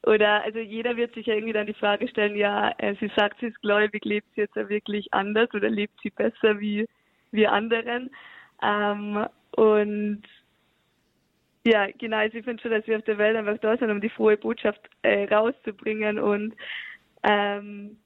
oder 0.05 0.43
also 0.43 0.59
jeder 0.59 0.97
wird 0.97 1.13
sich 1.13 1.27
ja 1.27 1.35
irgendwie 1.35 1.53
dann 1.53 1.67
die 1.67 1.73
Frage 1.73 2.07
stellen, 2.07 2.35
ja, 2.35 2.73
äh, 2.77 2.95
sie 2.99 3.11
sagt, 3.15 3.39
sie 3.39 3.47
ist 3.47 3.61
gläubig, 3.61 4.03
lebt 4.03 4.27
sie 4.35 4.41
jetzt 4.41 4.55
wirklich 4.55 5.13
anders 5.13 5.53
oder 5.53 5.69
lebt 5.69 5.99
sie 6.01 6.09
besser 6.09 6.59
wie 6.59 6.87
wir 7.31 7.51
anderen? 7.51 8.09
Ähm, 8.61 9.25
und 9.51 10.23
ja, 11.65 11.87
genau, 11.97 12.17
also 12.17 12.37
ich 12.37 12.43
finde 12.43 12.61
schon, 12.61 12.71
dass 12.71 12.85
wir 12.85 12.97
auf 12.97 13.05
der 13.05 13.17
Welt 13.17 13.37
einfach 13.37 13.57
da 13.59 13.77
sind, 13.77 13.91
um 13.91 14.01
die 14.01 14.09
frohe 14.09 14.35
Botschaft 14.35 14.81
äh, 15.03 15.23
rauszubringen 15.33 16.19
und 16.19 16.53
ähm, 17.23 17.97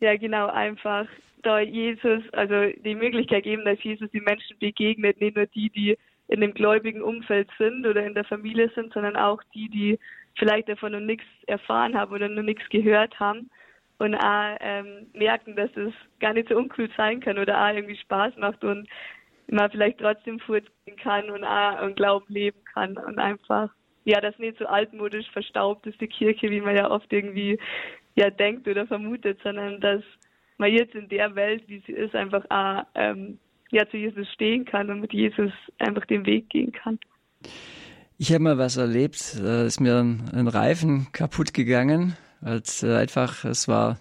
ja, 0.00 0.16
genau, 0.16 0.46
einfach 0.46 1.06
da 1.42 1.60
Jesus, 1.60 2.22
also 2.32 2.70
die 2.84 2.94
Möglichkeit 2.94 3.44
geben, 3.44 3.64
dass 3.64 3.82
Jesus 3.82 4.10
die 4.12 4.20
Menschen 4.20 4.58
begegnet, 4.58 5.20
nicht 5.20 5.36
nur 5.36 5.46
die, 5.46 5.70
die 5.70 5.98
in 6.28 6.40
dem 6.40 6.54
gläubigen 6.54 7.02
Umfeld 7.02 7.48
sind 7.58 7.86
oder 7.86 8.04
in 8.04 8.14
der 8.14 8.24
Familie 8.24 8.70
sind, 8.74 8.92
sondern 8.92 9.16
auch 9.16 9.42
die, 9.54 9.68
die 9.68 9.98
vielleicht 10.38 10.68
davon 10.68 10.92
noch 10.92 11.00
nichts 11.00 11.26
erfahren 11.46 11.94
haben 11.94 12.12
oder 12.12 12.28
noch 12.28 12.42
nichts 12.42 12.68
gehört 12.70 13.18
haben 13.18 13.50
und 13.98 14.14
auch 14.14 14.56
ähm, 14.60 15.06
merken, 15.12 15.56
dass 15.56 15.70
es 15.76 15.92
gar 16.20 16.32
nicht 16.32 16.48
so 16.48 16.56
uncool 16.56 16.88
sein 16.96 17.20
kann 17.20 17.38
oder 17.38 17.62
auch 17.62 17.74
irgendwie 17.74 17.96
Spaß 17.96 18.36
macht 18.36 18.62
und 18.64 18.88
man 19.50 19.70
vielleicht 19.70 19.98
trotzdem 19.98 20.38
fortgehen 20.40 20.96
kann 21.02 21.30
und 21.30 21.44
auch 21.44 21.82
im 21.82 21.94
Glauben 21.94 22.32
leben 22.32 22.58
kann 22.72 22.96
und 22.96 23.18
einfach, 23.18 23.70
ja, 24.04 24.20
das 24.20 24.38
nicht 24.38 24.58
so 24.58 24.66
altmodisch 24.66 25.28
verstaubt 25.30 25.86
ist, 25.86 26.00
die 26.00 26.06
Kirche, 26.06 26.50
wie 26.50 26.60
man 26.60 26.76
ja 26.76 26.90
oft 26.90 27.12
irgendwie 27.12 27.58
ja 28.14 28.30
denkt 28.30 28.68
oder 28.68 28.86
vermutet, 28.86 29.38
sondern 29.42 29.80
dass 29.80 30.02
man 30.58 30.72
jetzt 30.72 30.94
in 30.94 31.08
der 31.08 31.34
Welt, 31.34 31.62
wie 31.66 31.82
sie 31.86 31.92
ist, 31.92 32.14
einfach 32.14 32.44
auch 32.50 32.84
ähm, 32.94 33.38
ja 33.70 33.88
zu 33.88 33.96
Jesus 33.96 34.28
stehen 34.32 34.64
kann 34.64 34.90
und 34.90 35.00
mit 35.00 35.12
Jesus 35.12 35.52
einfach 35.78 36.04
den 36.06 36.26
Weg 36.26 36.50
gehen 36.50 36.72
kann. 36.72 36.98
Ich 38.18 38.32
habe 38.32 38.42
mal 38.42 38.58
was 38.58 38.76
erlebt, 38.76 39.36
da 39.40 39.64
ist 39.64 39.80
mir 39.80 39.98
ein, 39.98 40.48
Reifen 40.48 41.06
kaputt 41.12 41.54
gegangen, 41.54 42.16
als 42.40 42.82
äh, 42.82 42.96
einfach 42.96 43.44
es 43.44 43.68
war 43.68 43.98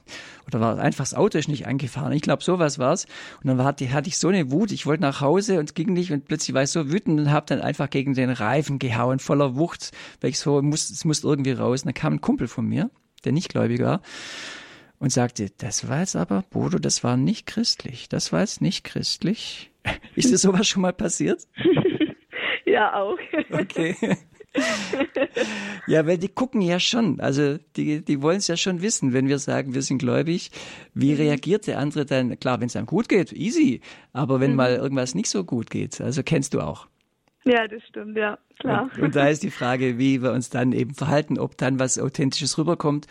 oder 0.47 0.59
war 0.59 0.79
einfach 0.79 1.03
das 1.03 1.13
Auto 1.13 1.37
ist 1.37 1.47
nicht 1.47 1.67
angefahren. 1.67 2.13
Ich 2.13 2.21
glaube, 2.21 2.43
sowas 2.43 2.79
war's. 2.79 3.05
Und 3.43 3.47
dann 3.47 3.63
hatte, 3.63 3.91
hatte 3.93 4.09
ich 4.09 4.17
so 4.17 4.27
eine 4.29 4.51
Wut, 4.51 4.71
ich 4.71 4.85
wollte 4.85 5.01
nach 5.01 5.21
Hause 5.21 5.59
und 5.59 5.75
ging 5.75 5.93
nicht 5.93 6.11
und 6.11 6.25
plötzlich 6.25 6.53
war 6.53 6.63
ich 6.63 6.69
so 6.69 6.91
wütend 6.91 7.19
und 7.19 7.31
habe 7.31 7.45
dann 7.47 7.61
einfach 7.61 7.89
gegen 7.89 8.13
den 8.13 8.29
Reifen 8.29 8.79
gehauen, 8.79 9.19
voller 9.19 9.55
Wucht, 9.55 9.91
weil 10.21 10.31
ich 10.31 10.39
so 10.39 10.61
muss, 10.61 10.89
es 10.89 11.05
muss 11.05 11.23
irgendwie 11.23 11.51
raus. 11.51 11.83
Und 11.83 11.87
dann 11.87 11.93
kam 11.93 12.13
ein 12.13 12.21
Kumpel 12.21 12.47
von 12.47 12.65
mir 12.65 12.89
der 13.27 13.33
nicht 13.33 13.49
gläubig 13.49 13.81
war, 13.81 14.01
und 14.99 15.11
sagte, 15.11 15.51
das 15.57 15.87
war 15.87 15.99
jetzt 15.99 16.15
aber, 16.15 16.43
Bodo, 16.49 16.79
das 16.79 17.03
war 17.03 17.17
nicht 17.17 17.45
christlich. 17.45 18.09
Das 18.09 18.33
war 18.33 18.39
jetzt 18.39 18.61
nicht 18.61 18.83
christlich. 18.83 19.69
Ist 20.15 20.31
dir 20.31 20.39
sowas 20.39 20.67
schon 20.67 20.81
mal 20.81 20.93
passiert? 20.93 21.47
ja, 22.77 22.93
auch. 22.93 23.17
Okay. 23.51 23.95
ja, 25.87 26.05
weil 26.05 26.17
die 26.17 26.29
gucken 26.29 26.61
ja 26.61 26.79
schon, 26.79 27.19
also 27.19 27.57
die, 27.75 28.03
die 28.03 28.21
wollen 28.21 28.37
es 28.37 28.47
ja 28.47 28.57
schon 28.57 28.81
wissen, 28.81 29.13
wenn 29.13 29.27
wir 29.27 29.39
sagen, 29.39 29.73
wir 29.73 29.81
sind 29.81 29.99
gläubig. 29.99 30.51
Wie 30.93 31.11
mhm. 31.11 31.17
reagiert 31.17 31.67
der 31.67 31.79
andere 31.79 32.05
dann? 32.05 32.39
Klar, 32.39 32.59
wenn 32.59 32.67
es 32.67 32.75
einem 32.75 32.85
gut 32.85 33.09
geht, 33.09 33.33
easy. 33.33 33.81
Aber 34.13 34.39
wenn 34.39 34.51
mhm. 34.51 34.57
mal 34.57 34.75
irgendwas 34.75 35.15
nicht 35.15 35.29
so 35.29 35.43
gut 35.43 35.69
geht, 35.69 36.01
also 36.01 36.23
kennst 36.23 36.53
du 36.53 36.61
auch. 36.61 36.87
Ja, 37.45 37.67
das 37.67 37.81
stimmt, 37.83 38.17
ja, 38.17 38.37
klar. 38.59 38.89
Und, 38.95 39.03
und 39.03 39.15
da 39.15 39.29
ist 39.29 39.41
die 39.41 39.51
Frage, 39.51 39.97
wie 39.97 40.21
wir 40.21 40.33
uns 40.33 40.49
dann 40.49 40.73
eben 40.73 40.93
verhalten, 40.93 41.39
ob 41.39 41.57
dann 41.57 41.79
was 41.79 41.97
Authentisches 41.97 42.57
rüberkommt. 42.57 43.07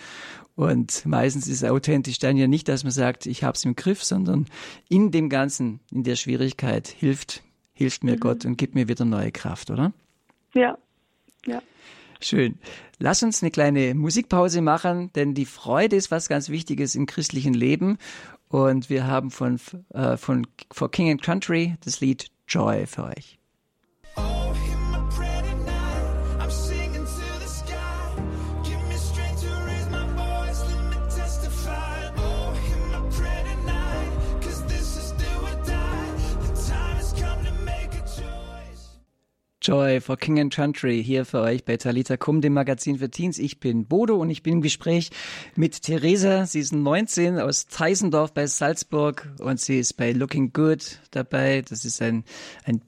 Und 0.54 1.04
meistens 1.06 1.48
ist 1.48 1.64
authentisch 1.64 2.18
dann 2.18 2.36
ja 2.36 2.46
nicht, 2.46 2.68
dass 2.68 2.82
man 2.82 2.92
sagt, 2.92 3.26
ich 3.26 3.44
habe 3.44 3.56
es 3.56 3.64
im 3.64 3.76
Griff, 3.76 4.02
sondern 4.02 4.46
in 4.88 5.10
dem 5.10 5.28
Ganzen, 5.28 5.80
in 5.90 6.02
der 6.02 6.16
Schwierigkeit 6.16 6.88
hilft, 6.88 7.42
hilft 7.76 8.02
mir 8.02 8.14
mhm. 8.14 8.20
Gott 8.20 8.44
und 8.44 8.56
gibt 8.56 8.74
mir 8.74 8.88
wieder 8.88 9.04
neue 9.04 9.30
Kraft, 9.30 9.70
oder? 9.70 9.92
Ja, 10.54 10.76
ja. 11.46 11.62
Schön. 12.20 12.58
Lass 12.98 13.22
uns 13.22 13.42
eine 13.42 13.50
kleine 13.50 13.94
Musikpause 13.94 14.62
machen, 14.62 15.12
denn 15.14 15.34
die 15.34 15.44
Freude 15.44 15.96
ist 15.96 16.10
was 16.10 16.28
ganz 16.28 16.48
Wichtiges 16.48 16.94
im 16.94 17.04
christlichen 17.04 17.52
Leben. 17.52 17.98
Und 18.48 18.88
wir 18.88 19.06
haben 19.06 19.30
von, 19.30 19.60
äh, 19.92 20.16
von 20.16 20.46
For 20.72 20.90
King 20.90 21.10
and 21.10 21.22
Country 21.22 21.76
das 21.84 22.00
Lied 22.00 22.30
Joy 22.48 22.86
für 22.86 23.04
euch. 23.04 23.35
Joy 39.66 40.00
for 40.00 40.16
King 40.16 40.38
and 40.38 40.54
Country 40.54 41.02
hier 41.02 41.24
für 41.24 41.40
euch 41.40 41.64
bei 41.64 41.76
Talita 41.76 42.16
Kum, 42.16 42.40
dem 42.40 42.52
Magazin 42.52 42.98
für 42.98 43.10
Teens. 43.10 43.36
Ich 43.36 43.58
bin 43.58 43.86
Bodo 43.86 44.14
und 44.14 44.30
ich 44.30 44.44
bin 44.44 44.52
im 44.52 44.60
Gespräch 44.60 45.10
mit 45.56 45.82
Theresa. 45.82 46.46
Sie 46.46 46.60
ist 46.60 46.72
19 46.72 47.40
aus 47.40 47.66
Teisendorf 47.66 48.32
bei 48.32 48.46
Salzburg 48.46 49.28
und 49.40 49.58
sie 49.58 49.80
ist 49.80 49.94
bei 49.94 50.12
Looking 50.12 50.52
Good 50.52 51.00
dabei. 51.10 51.62
Das 51.68 51.84
ist 51.84 52.00
ein, 52.00 52.22
ein 52.64 52.80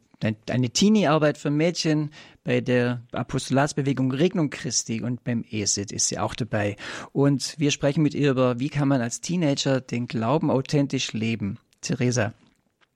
eine 0.48 0.70
Teenie-Arbeit 0.70 1.36
für 1.38 1.50
Mädchen 1.50 2.10
bei 2.44 2.60
der 2.60 3.02
Apostolatsbewegung 3.10 4.12
Regnung 4.12 4.50
Christi 4.50 5.02
und 5.02 5.24
beim 5.24 5.44
ESIT 5.50 5.90
ist 5.90 6.06
sie 6.06 6.20
auch 6.20 6.36
dabei. 6.36 6.76
Und 7.12 7.56
wir 7.58 7.72
sprechen 7.72 8.04
mit 8.04 8.14
ihr 8.14 8.30
über, 8.30 8.60
wie 8.60 8.68
kann 8.68 8.86
man 8.86 9.00
als 9.00 9.20
Teenager 9.20 9.80
den 9.80 10.06
Glauben 10.06 10.50
authentisch 10.50 11.12
leben. 11.12 11.58
Theresa, 11.80 12.34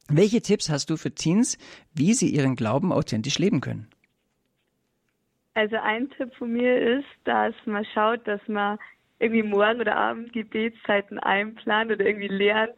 welche 0.08 0.42
Tipps 0.42 0.70
hast 0.70 0.90
du 0.90 0.96
für 0.96 1.12
Teens, 1.12 1.58
wie 1.94 2.14
sie 2.14 2.28
ihren 2.28 2.56
Glauben 2.56 2.92
authentisch 2.92 3.38
leben 3.38 3.60
können? 3.60 3.88
Also 5.54 5.76
ein 5.76 6.10
Tipp 6.10 6.34
von 6.36 6.52
mir 6.52 6.98
ist, 6.98 7.08
dass 7.24 7.54
man 7.66 7.84
schaut, 7.94 8.26
dass 8.26 8.40
man 8.48 8.78
irgendwie 9.18 9.42
morgen 9.42 9.80
oder 9.80 9.96
abend 9.96 10.32
Gebetszeiten 10.32 11.18
einplant 11.18 11.92
oder 11.92 12.04
irgendwie 12.04 12.28
lernt, 12.28 12.72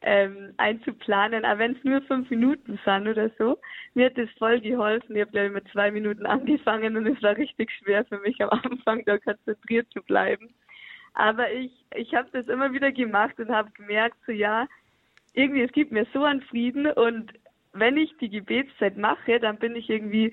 ähm, 0.00 0.52
einzuplanen, 0.58 1.44
auch 1.44 1.58
wenn 1.58 1.76
es 1.76 1.84
nur 1.84 2.02
fünf 2.02 2.30
Minuten 2.30 2.78
sind 2.84 3.08
oder 3.08 3.30
so. 3.38 3.58
Mir 3.94 4.06
hat 4.06 4.18
das 4.18 4.28
voll 4.38 4.60
geholfen. 4.60 5.16
Ich 5.16 5.22
habe, 5.22 5.30
glaube 5.32 5.46
ich, 5.48 5.52
mit 5.52 5.68
zwei 5.68 5.90
Minuten 5.90 6.26
angefangen 6.26 6.96
und 6.96 7.06
es 7.06 7.22
war 7.22 7.36
richtig 7.36 7.70
schwer 7.72 8.04
für 8.04 8.18
mich 8.18 8.40
am 8.40 8.50
Anfang, 8.50 9.02
da 9.06 9.18
konzentriert 9.18 9.90
zu 9.92 10.02
bleiben. 10.02 10.54
Aber 11.14 11.50
ich, 11.52 11.72
ich 11.94 12.14
habe 12.14 12.28
das 12.32 12.46
immer 12.48 12.72
wieder 12.72 12.92
gemacht 12.92 13.38
und 13.38 13.50
habe 13.50 13.70
gemerkt, 13.70 14.16
so 14.26 14.32
ja, 14.32 14.66
irgendwie, 15.34 15.62
es 15.62 15.72
gibt 15.72 15.92
mir 15.92 16.06
so 16.12 16.24
einen 16.24 16.42
Frieden 16.42 16.86
und 16.86 17.32
wenn 17.72 17.96
ich 17.96 18.16
die 18.18 18.30
Gebetszeit 18.30 18.96
mache, 18.96 19.40
dann 19.40 19.58
bin 19.58 19.76
ich 19.76 19.90
irgendwie 19.90 20.32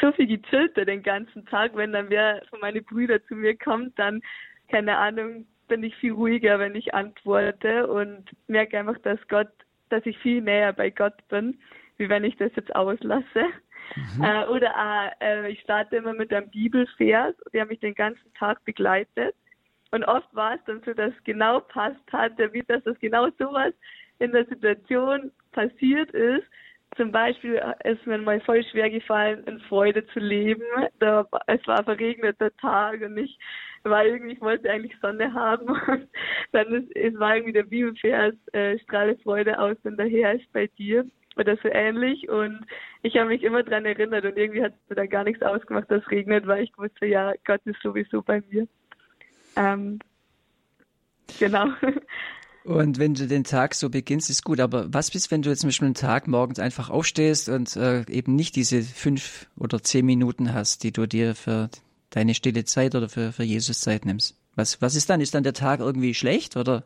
so 0.00 0.12
viel 0.12 0.26
gechillter 0.26 0.84
den 0.84 1.02
ganzen 1.02 1.44
Tag. 1.46 1.76
Wenn 1.76 1.92
dann 1.92 2.10
wer 2.10 2.42
von 2.48 2.60
meinen 2.60 2.84
Brüdern 2.84 3.20
zu 3.28 3.34
mir 3.34 3.56
kommt, 3.56 3.98
dann, 3.98 4.22
keine 4.70 4.96
Ahnung, 4.96 5.46
bin 5.68 5.82
ich 5.82 5.96
viel 5.96 6.12
ruhiger, 6.12 6.58
wenn 6.58 6.76
ich 6.76 6.94
antworte 6.94 7.88
und 7.88 8.24
merke 8.46 8.78
einfach, 8.78 8.98
dass 8.98 9.18
Gott, 9.28 9.50
dass 9.88 10.06
ich 10.06 10.16
viel 10.18 10.40
näher 10.40 10.72
bei 10.72 10.90
Gott 10.90 11.26
bin, 11.28 11.58
wie 11.96 12.08
wenn 12.08 12.24
ich 12.24 12.36
das 12.36 12.52
jetzt 12.54 12.74
auslasse. 12.74 13.46
Mhm. 14.16 14.22
Äh, 14.22 14.44
oder 14.46 14.72
äh, 15.20 15.50
ich 15.50 15.60
starte 15.60 15.96
immer 15.96 16.12
mit 16.12 16.32
einem 16.32 16.50
Bibelvers, 16.50 17.34
der 17.52 17.66
mich 17.66 17.80
den 17.80 17.94
ganzen 17.94 18.32
Tag 18.34 18.64
begleitet. 18.64 19.34
Und 19.92 20.04
oft 20.04 20.32
war 20.34 20.54
es 20.54 20.60
dann 20.66 20.82
so, 20.84 20.92
dass 20.92 21.12
genau 21.24 21.60
passt 21.60 22.12
hat, 22.12 22.32
wie 22.52 22.62
dass 22.62 22.82
das 22.84 22.98
genau 22.98 23.28
sowas 23.38 23.72
in 24.18 24.32
der 24.32 24.46
Situation 24.46 25.30
passiert 25.52 26.10
ist. 26.10 26.44
Zum 26.96 27.12
Beispiel 27.12 27.60
ist 27.84 28.06
mir 28.06 28.18
mal 28.18 28.40
voll 28.40 28.64
schwer 28.64 28.88
gefallen, 28.88 29.44
in 29.44 29.60
Freude 29.60 30.06
zu 30.08 30.20
leben. 30.20 30.62
Da, 30.98 31.26
es 31.46 31.66
war 31.66 31.84
verregneter 31.84 32.54
Tag 32.56 33.02
und 33.02 33.18
ich 33.18 33.38
war 33.82 34.04
irgendwie, 34.04 34.34
ich 34.34 34.40
wollte 34.40 34.70
eigentlich 34.70 34.96
Sonne 35.00 35.32
haben. 35.32 35.68
Und 35.68 36.08
dann 36.52 36.72
ist, 36.72 36.96
es 36.96 37.18
war 37.18 37.36
irgendwie 37.36 37.52
der 37.52 37.64
Bibelvers, 37.64 38.34
äh, 38.52 38.78
strahle 38.78 39.16
Freude 39.18 39.58
aus, 39.58 39.76
wenn 39.82 39.96
der 39.96 40.08
Herr 40.08 40.34
ist 40.34 40.50
bei 40.52 40.68
dir. 40.78 41.04
Oder 41.36 41.56
so 41.56 41.68
ähnlich. 41.68 42.28
Und 42.30 42.64
ich 43.02 43.16
habe 43.16 43.28
mich 43.28 43.42
immer 43.42 43.62
dran 43.62 43.84
erinnert 43.84 44.24
und 44.24 44.38
irgendwie 44.38 44.62
hat 44.62 44.72
mir 44.88 44.96
da 44.96 45.04
gar 45.04 45.24
nichts 45.24 45.42
ausgemacht, 45.42 45.90
dass 45.90 46.02
es 46.02 46.10
regnet, 46.10 46.46
weil 46.46 46.64
ich 46.64 46.72
wusste, 46.78 47.04
ja, 47.04 47.34
Gott 47.44 47.60
ist 47.66 47.80
sowieso 47.82 48.22
bei 48.22 48.42
mir. 48.48 48.66
Ähm, 49.56 49.98
genau. 51.38 51.66
Und 52.66 52.98
wenn 52.98 53.14
du 53.14 53.28
den 53.28 53.44
Tag 53.44 53.74
so 53.74 53.90
beginnst, 53.90 54.28
ist 54.28 54.42
gut. 54.42 54.58
Aber 54.58 54.92
was 54.92 55.12
bist, 55.12 55.30
wenn 55.30 55.40
du 55.40 55.50
jetzt 55.50 55.60
zum 55.60 55.68
Beispiel 55.68 55.86
einen 55.86 55.94
Tag 55.94 56.26
morgens 56.26 56.58
einfach 56.58 56.90
aufstehst 56.90 57.48
und 57.48 57.76
äh, 57.76 58.00
eben 58.10 58.34
nicht 58.34 58.56
diese 58.56 58.82
fünf 58.82 59.46
oder 59.56 59.80
zehn 59.80 60.04
Minuten 60.04 60.52
hast, 60.52 60.82
die 60.82 60.90
du 60.90 61.06
dir 61.06 61.36
für 61.36 61.70
deine 62.10 62.34
stille 62.34 62.64
Zeit 62.64 62.96
oder 62.96 63.08
für, 63.08 63.30
für 63.30 63.44
Jesus 63.44 63.82
Zeit 63.82 64.04
nimmst? 64.04 64.36
Was, 64.56 64.82
was 64.82 64.96
ist 64.96 65.08
dann? 65.08 65.20
Ist 65.20 65.36
dann 65.36 65.44
der 65.44 65.52
Tag 65.52 65.78
irgendwie 65.78 66.12
schlecht 66.12 66.56
oder? 66.56 66.82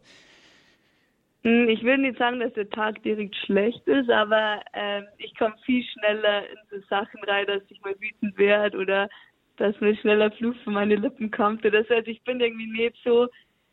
Hm, 1.45 1.71
ich 1.71 1.83
will 1.83 1.97
nicht 1.97 2.19
sagen, 2.19 2.41
dass 2.41 2.53
der 2.53 2.69
Tag 2.69 3.03
direkt 3.03 3.35
schlecht 3.37 3.87
ist, 3.87 4.11
aber 4.11 4.61
äh, 4.75 5.01
ich 5.17 5.35
komme 5.39 5.55
viel 5.65 5.83
schneller 5.83 6.43
in 6.43 6.59
so 6.71 6.87
Sachen 6.91 7.25
rein, 7.25 7.47
dass 7.47 7.63
ich 7.71 7.81
mal 7.81 7.95
wütend 7.99 8.37
werde 8.37 8.77
oder 8.77 9.09
dass 9.57 9.81
mir 9.81 9.97
schneller 9.97 10.31
Fluch 10.33 10.57
von 10.63 10.75
meinen 10.75 11.01
Lippen 11.01 11.31
kommt 11.31 11.65
oder 11.65 11.85
so. 11.85 11.95
Also 11.95 12.11
ich 12.11 12.23
bin 12.25 12.39
irgendwie 12.41 12.71
nicht 12.71 12.97
so 13.03 13.29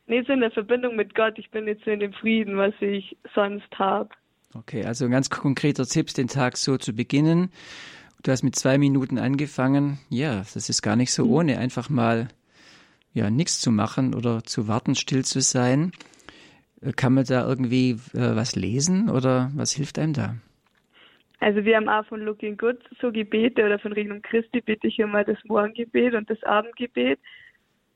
nicht 0.08 0.28
so 0.28 0.34
in 0.34 0.42
der 0.42 0.52
Verbindung 0.52 0.96
mit 0.96 1.16
Gott, 1.16 1.38
ich 1.38 1.50
bin 1.52 1.68
jetzt 1.68 1.86
so 1.86 1.92
in 1.92 2.00
dem 2.00 2.14
Frieden, 2.14 2.58
was 2.58 2.74
ich 2.80 3.18
sonst 3.34 3.68
habe. 3.78 4.10
Okay, 4.54 4.86
also 4.86 5.06
ein 5.06 5.12
ganz 5.12 5.30
konkreter 5.30 5.86
Tipp, 5.86 6.14
den 6.14 6.28
Tag 6.28 6.58
so 6.58 6.78
zu 6.78 6.94
beginnen. 6.94 7.52
Du 8.24 8.32
hast 8.32 8.44
mit 8.44 8.56
zwei 8.56 8.78
Minuten 8.78 9.20
angefangen. 9.20 10.00
Ja, 10.10 10.40
das 10.40 10.70
ist 10.70 10.82
gar 10.82 10.96
nicht 10.96 11.12
so 11.14 11.26
mhm. 11.26 11.32
ohne, 11.32 11.58
einfach 11.60 11.90
mal 11.90 12.30
ja 13.14 13.30
nichts 13.30 13.60
zu 13.60 13.72
machen 13.72 14.14
oder 14.16 14.44
zu 14.44 14.68
warten, 14.68 14.96
still 14.96 15.26
zu 15.26 15.42
sein. 15.42 15.92
Äh, 16.82 16.94
kann 16.94 17.14
man 17.14 17.26
da 17.26 17.48
irgendwie 17.48 17.92
äh, 18.14 18.36
was 18.36 18.56
lesen 18.56 19.10
oder 19.10 19.52
was 19.56 19.72
hilft 19.72 20.00
einem 20.00 20.14
da? 20.14 20.36
Also 21.40 21.64
wir 21.66 21.76
haben 21.76 21.90
auch 21.90 22.06
von 22.08 22.22
Looking 22.22 22.58
Good 22.58 22.80
so 23.00 23.12
Gebete 23.12 23.64
oder 23.64 23.78
von 23.78 23.94
Regnung 23.94 24.22
Christi 24.24 24.62
bitte 24.62 24.88
ich 24.88 24.98
immer 24.98 25.24
das 25.24 25.38
Morgengebet 25.46 26.16
und 26.16 26.30
das 26.30 26.42
Abendgebet. 26.44 27.20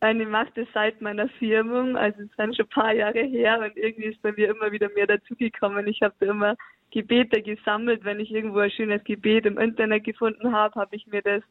Ich 0.04 0.28
mache 0.28 0.52
das 0.56 0.68
seit 0.74 1.00
meiner 1.00 1.30
Firmung, 1.30 1.96
also 1.96 2.22
es 2.24 2.36
sind 2.36 2.56
schon 2.56 2.66
ein 2.66 2.70
paar 2.70 2.92
Jahre 2.92 3.22
her 3.22 3.60
und 3.60 3.78
irgendwie 3.78 4.06
ist 4.06 4.22
bei 4.24 4.32
mir 4.32 4.50
immer 4.50 4.72
wieder 4.72 4.90
mehr 4.96 5.06
dazugekommen. 5.06 5.86
Ich 5.88 6.02
habe 6.02 6.26
immer 6.26 6.56
Gebete 6.90 7.42
gesammelt. 7.44 8.04
Wenn 8.04 8.20
ich 8.20 8.32
irgendwo 8.32 8.60
ein 8.60 8.72
schönes 8.72 9.04
Gebet 9.04 9.46
im 9.46 9.60
Internet 9.60 10.04
gefunden 10.04 10.54
habe, 10.54 10.80
habe 10.80 10.96
ich 10.96 11.06
mir 11.06 11.22
das 11.22 11.44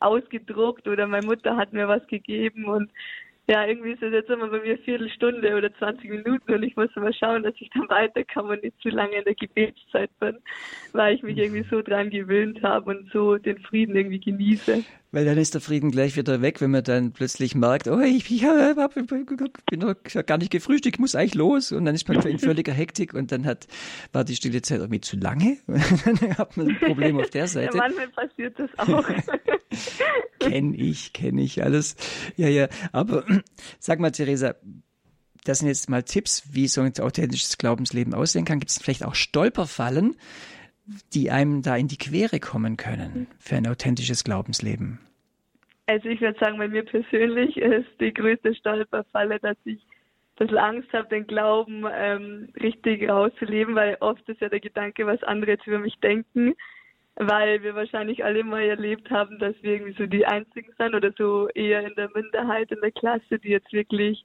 ausgedruckt 0.00 0.86
oder 0.86 1.06
meine 1.06 1.26
Mutter 1.26 1.56
hat 1.56 1.72
mir 1.72 1.88
was 1.88 2.06
gegeben 2.06 2.66
und 2.66 2.90
ja, 3.46 3.66
irgendwie 3.66 3.90
ist 3.90 4.02
es 4.02 4.12
jetzt 4.12 4.30
immer 4.30 4.48
bei 4.48 4.60
mir 4.60 4.78
Viertelstunde 4.78 5.54
oder 5.54 5.74
20 5.74 6.08
Minuten 6.10 6.54
und 6.54 6.62
ich 6.62 6.76
muss 6.76 6.88
immer 6.96 7.12
schauen, 7.12 7.42
dass 7.42 7.54
ich 7.58 7.68
dann 7.70 7.88
weiterkomme 7.90 8.54
und 8.54 8.62
nicht 8.62 8.80
zu 8.80 8.88
lange 8.88 9.16
in 9.16 9.24
der 9.24 9.34
Gebetszeit 9.34 10.10
bin, 10.18 10.38
weil 10.92 11.14
ich 11.14 11.22
mich 11.22 11.36
irgendwie 11.36 11.66
so 11.70 11.82
dran 11.82 12.08
gewöhnt 12.08 12.62
habe 12.62 12.90
und 12.90 13.10
so 13.12 13.36
den 13.36 13.58
Frieden 13.58 13.96
irgendwie 13.96 14.20
genieße. 14.20 14.82
Weil 15.14 15.26
dann 15.26 15.38
ist 15.38 15.54
der 15.54 15.60
Frieden 15.60 15.92
gleich 15.92 16.16
wieder 16.16 16.42
weg, 16.42 16.60
wenn 16.60 16.72
man 16.72 16.82
dann 16.82 17.12
plötzlich 17.12 17.54
merkt, 17.54 17.86
oh, 17.86 18.00
ich, 18.00 18.28
ich 18.32 18.44
hab, 18.44 18.76
hab, 18.76 18.94
bin 18.94 19.78
noch 19.78 19.94
gar 20.26 20.38
nicht 20.38 20.50
gefrühstückt, 20.50 20.96
ich 20.96 21.00
muss 21.00 21.14
eigentlich 21.14 21.36
los. 21.36 21.70
Und 21.70 21.84
dann 21.84 21.94
ist 21.94 22.08
man 22.08 22.20
in 22.26 22.40
völliger 22.40 22.72
Hektik 22.72 23.14
und 23.14 23.30
dann 23.30 23.46
hat, 23.46 23.68
war 24.10 24.24
die 24.24 24.34
stille 24.34 24.60
Zeit 24.60 24.80
irgendwie 24.80 25.00
zu 25.00 25.16
lange. 25.16 25.58
dann 25.68 26.36
hat 26.36 26.56
man 26.56 26.70
ein 26.70 26.78
Problem 26.80 27.16
auf 27.20 27.30
der 27.30 27.46
Seite. 27.46 27.76
Ja, 27.76 27.84
manchmal 27.84 28.08
passiert 28.08 28.58
das 28.58 28.70
auch. 28.76 29.08
kenn 30.40 30.74
ich, 30.74 31.12
kenn 31.12 31.38
ich 31.38 31.62
alles. 31.62 31.94
Ja, 32.34 32.48
ja. 32.48 32.66
Aber 32.90 33.24
sag 33.78 34.00
mal, 34.00 34.10
Theresa, 34.10 34.56
das 35.44 35.60
sind 35.60 35.68
jetzt 35.68 35.88
mal 35.88 36.02
Tipps, 36.02 36.42
wie 36.50 36.66
so 36.66 36.80
ein 36.80 36.92
authentisches 36.98 37.56
Glaubensleben 37.56 38.14
aussehen 38.14 38.44
kann. 38.44 38.58
Gibt 38.58 38.72
es 38.72 38.78
vielleicht 38.78 39.04
auch 39.04 39.14
Stolperfallen, 39.14 40.16
die 41.12 41.30
einem 41.30 41.62
da 41.62 41.76
in 41.76 41.88
die 41.88 41.98
Quere 41.98 42.40
kommen 42.40 42.76
können 42.76 43.26
für 43.38 43.56
ein 43.56 43.66
authentisches 43.66 44.24
Glaubensleben? 44.24 45.00
Also 45.86 46.08
ich 46.08 46.20
würde 46.20 46.38
sagen, 46.38 46.58
bei 46.58 46.68
mir 46.68 46.84
persönlich 46.84 47.56
ist 47.56 47.88
die 48.00 48.12
größte 48.12 48.54
Stolperfalle, 48.54 49.38
dass 49.40 49.56
ich 49.64 49.80
ein 49.80 50.46
bisschen 50.46 50.58
Angst 50.58 50.92
habe, 50.92 51.08
den 51.08 51.26
Glauben 51.26 51.84
ähm, 51.92 52.48
richtig 52.60 53.08
rauszuleben, 53.08 53.74
weil 53.74 53.96
oft 54.00 54.26
ist 54.28 54.40
ja 54.40 54.48
der 54.48 54.60
Gedanke, 54.60 55.06
was 55.06 55.22
andere 55.22 55.52
jetzt 55.52 55.66
über 55.66 55.78
mich 55.78 55.96
denken, 56.00 56.54
weil 57.16 57.62
wir 57.62 57.74
wahrscheinlich 57.74 58.24
alle 58.24 58.42
mal 58.42 58.62
erlebt 58.62 59.10
haben, 59.10 59.38
dass 59.38 59.54
wir 59.62 59.74
irgendwie 59.74 59.96
so 59.96 60.06
die 60.06 60.26
Einzigen 60.26 60.72
sind 60.76 60.94
oder 60.94 61.12
so 61.16 61.48
eher 61.50 61.86
in 61.86 61.94
der 61.94 62.10
Minderheit 62.14 62.72
in 62.72 62.80
der 62.80 62.90
Klasse, 62.90 63.38
die 63.38 63.50
jetzt 63.50 63.72
wirklich 63.72 64.24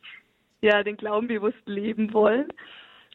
ja 0.62 0.82
den 0.82 0.98
Glauben 0.98 1.28
bewusst 1.28 1.62
leben 1.66 2.14
wollen 2.14 2.48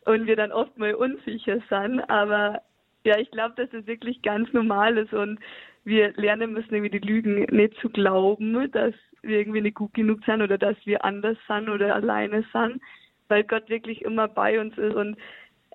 und 0.04 0.26
wir 0.26 0.36
dann 0.36 0.52
oft 0.52 0.76
mal 0.78 0.94
unsicher 0.94 1.58
sind. 1.68 2.00
Aber 2.08 2.62
ja, 3.04 3.18
ich 3.18 3.30
glaube, 3.30 3.54
dass 3.56 3.72
es 3.72 3.86
wirklich 3.86 4.22
ganz 4.22 4.52
normal 4.52 4.96
ist 4.98 5.12
und 5.12 5.38
wir 5.84 6.12
lernen 6.16 6.52
müssen, 6.52 6.74
irgendwie 6.74 6.98
die 6.98 7.06
Lügen 7.06 7.44
nicht 7.50 7.76
zu 7.80 7.90
glauben, 7.90 8.70
dass 8.72 8.94
wir 9.22 9.38
irgendwie 9.38 9.60
nicht 9.60 9.76
gut 9.76 9.92
genug 9.94 10.24
sind 10.24 10.42
oder 10.42 10.58
dass 10.58 10.76
wir 10.84 11.04
anders 11.04 11.36
sind 11.46 11.68
oder 11.68 11.94
alleine 11.94 12.44
sind, 12.52 12.80
weil 13.28 13.44
Gott 13.44 13.68
wirklich 13.68 14.02
immer 14.02 14.28
bei 14.28 14.58
uns 14.58 14.76
ist. 14.78 14.94
Und 14.94 15.18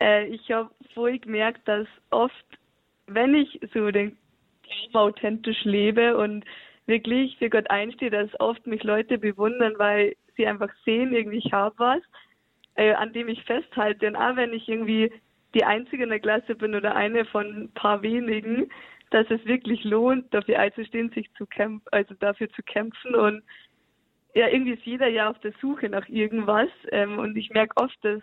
äh, 0.02 0.26
ich 0.28 0.52
habe 0.52 0.72
vorher 0.94 1.20
gemerkt, 1.20 1.68
dass 1.68 1.88
oft, 2.10 2.46
wenn 3.08 3.36
ich 3.36 3.60
so 3.74 3.92
den 3.92 4.18
authentisch 4.94 5.64
lebe 5.64 6.18
und 6.18 6.46
wirklich 6.86 7.38
für 7.38 7.50
Gott 7.50 7.70
einstehe, 7.70 8.10
dass 8.10 8.40
oft 8.40 8.66
mich 8.66 8.84
Leute 8.84 9.18
bewundern, 9.18 9.74
weil 9.78 10.16
sie 10.36 10.48
einfach 10.48 10.70
sehen, 10.86 11.14
irgendwie 11.14 11.38
ich 11.38 11.54
habe 11.54 11.76
was, 11.78 12.02
äh, 12.76 12.94
an 12.94 13.14
dem 13.14 13.28
ich 13.28 13.44
festhalte. 13.44 14.08
Und 14.08 14.16
auch 14.16 14.36
wenn 14.36 14.54
ich 14.54 14.68
irgendwie 14.68 15.12
die 15.54 15.64
Einzige 15.64 16.04
in 16.04 16.10
der 16.10 16.20
Klasse 16.20 16.56
bin 16.56 16.76
oder 16.76 16.96
eine 16.96 17.26
von 17.26 17.64
ein 17.64 17.72
paar 17.74 18.02
wenigen, 18.02 18.70
dass 19.12 19.30
es 19.30 19.44
wirklich 19.46 19.84
lohnt, 19.84 20.32
dafür 20.34 20.60
einzustehen, 20.60 21.10
sich 21.10 21.32
zu 21.34 21.46
kämpfen, 21.48 21.88
also 21.92 22.14
dafür 22.16 22.50
zu 22.52 22.62
kämpfen 22.64 23.16
und 23.16 23.44
ja, 24.36 24.48
irgendwie 24.48 24.74
ist 24.74 24.86
jeder 24.86 25.08
ja 25.08 25.30
auf 25.30 25.40
der 25.40 25.54
Suche 25.60 25.90
nach 25.90 26.08
irgendwas 26.08 26.70
ähm, 26.92 27.18
und 27.18 27.36
ich 27.36 27.50
merke 27.50 27.76
oft, 27.78 27.98
dass 28.04 28.22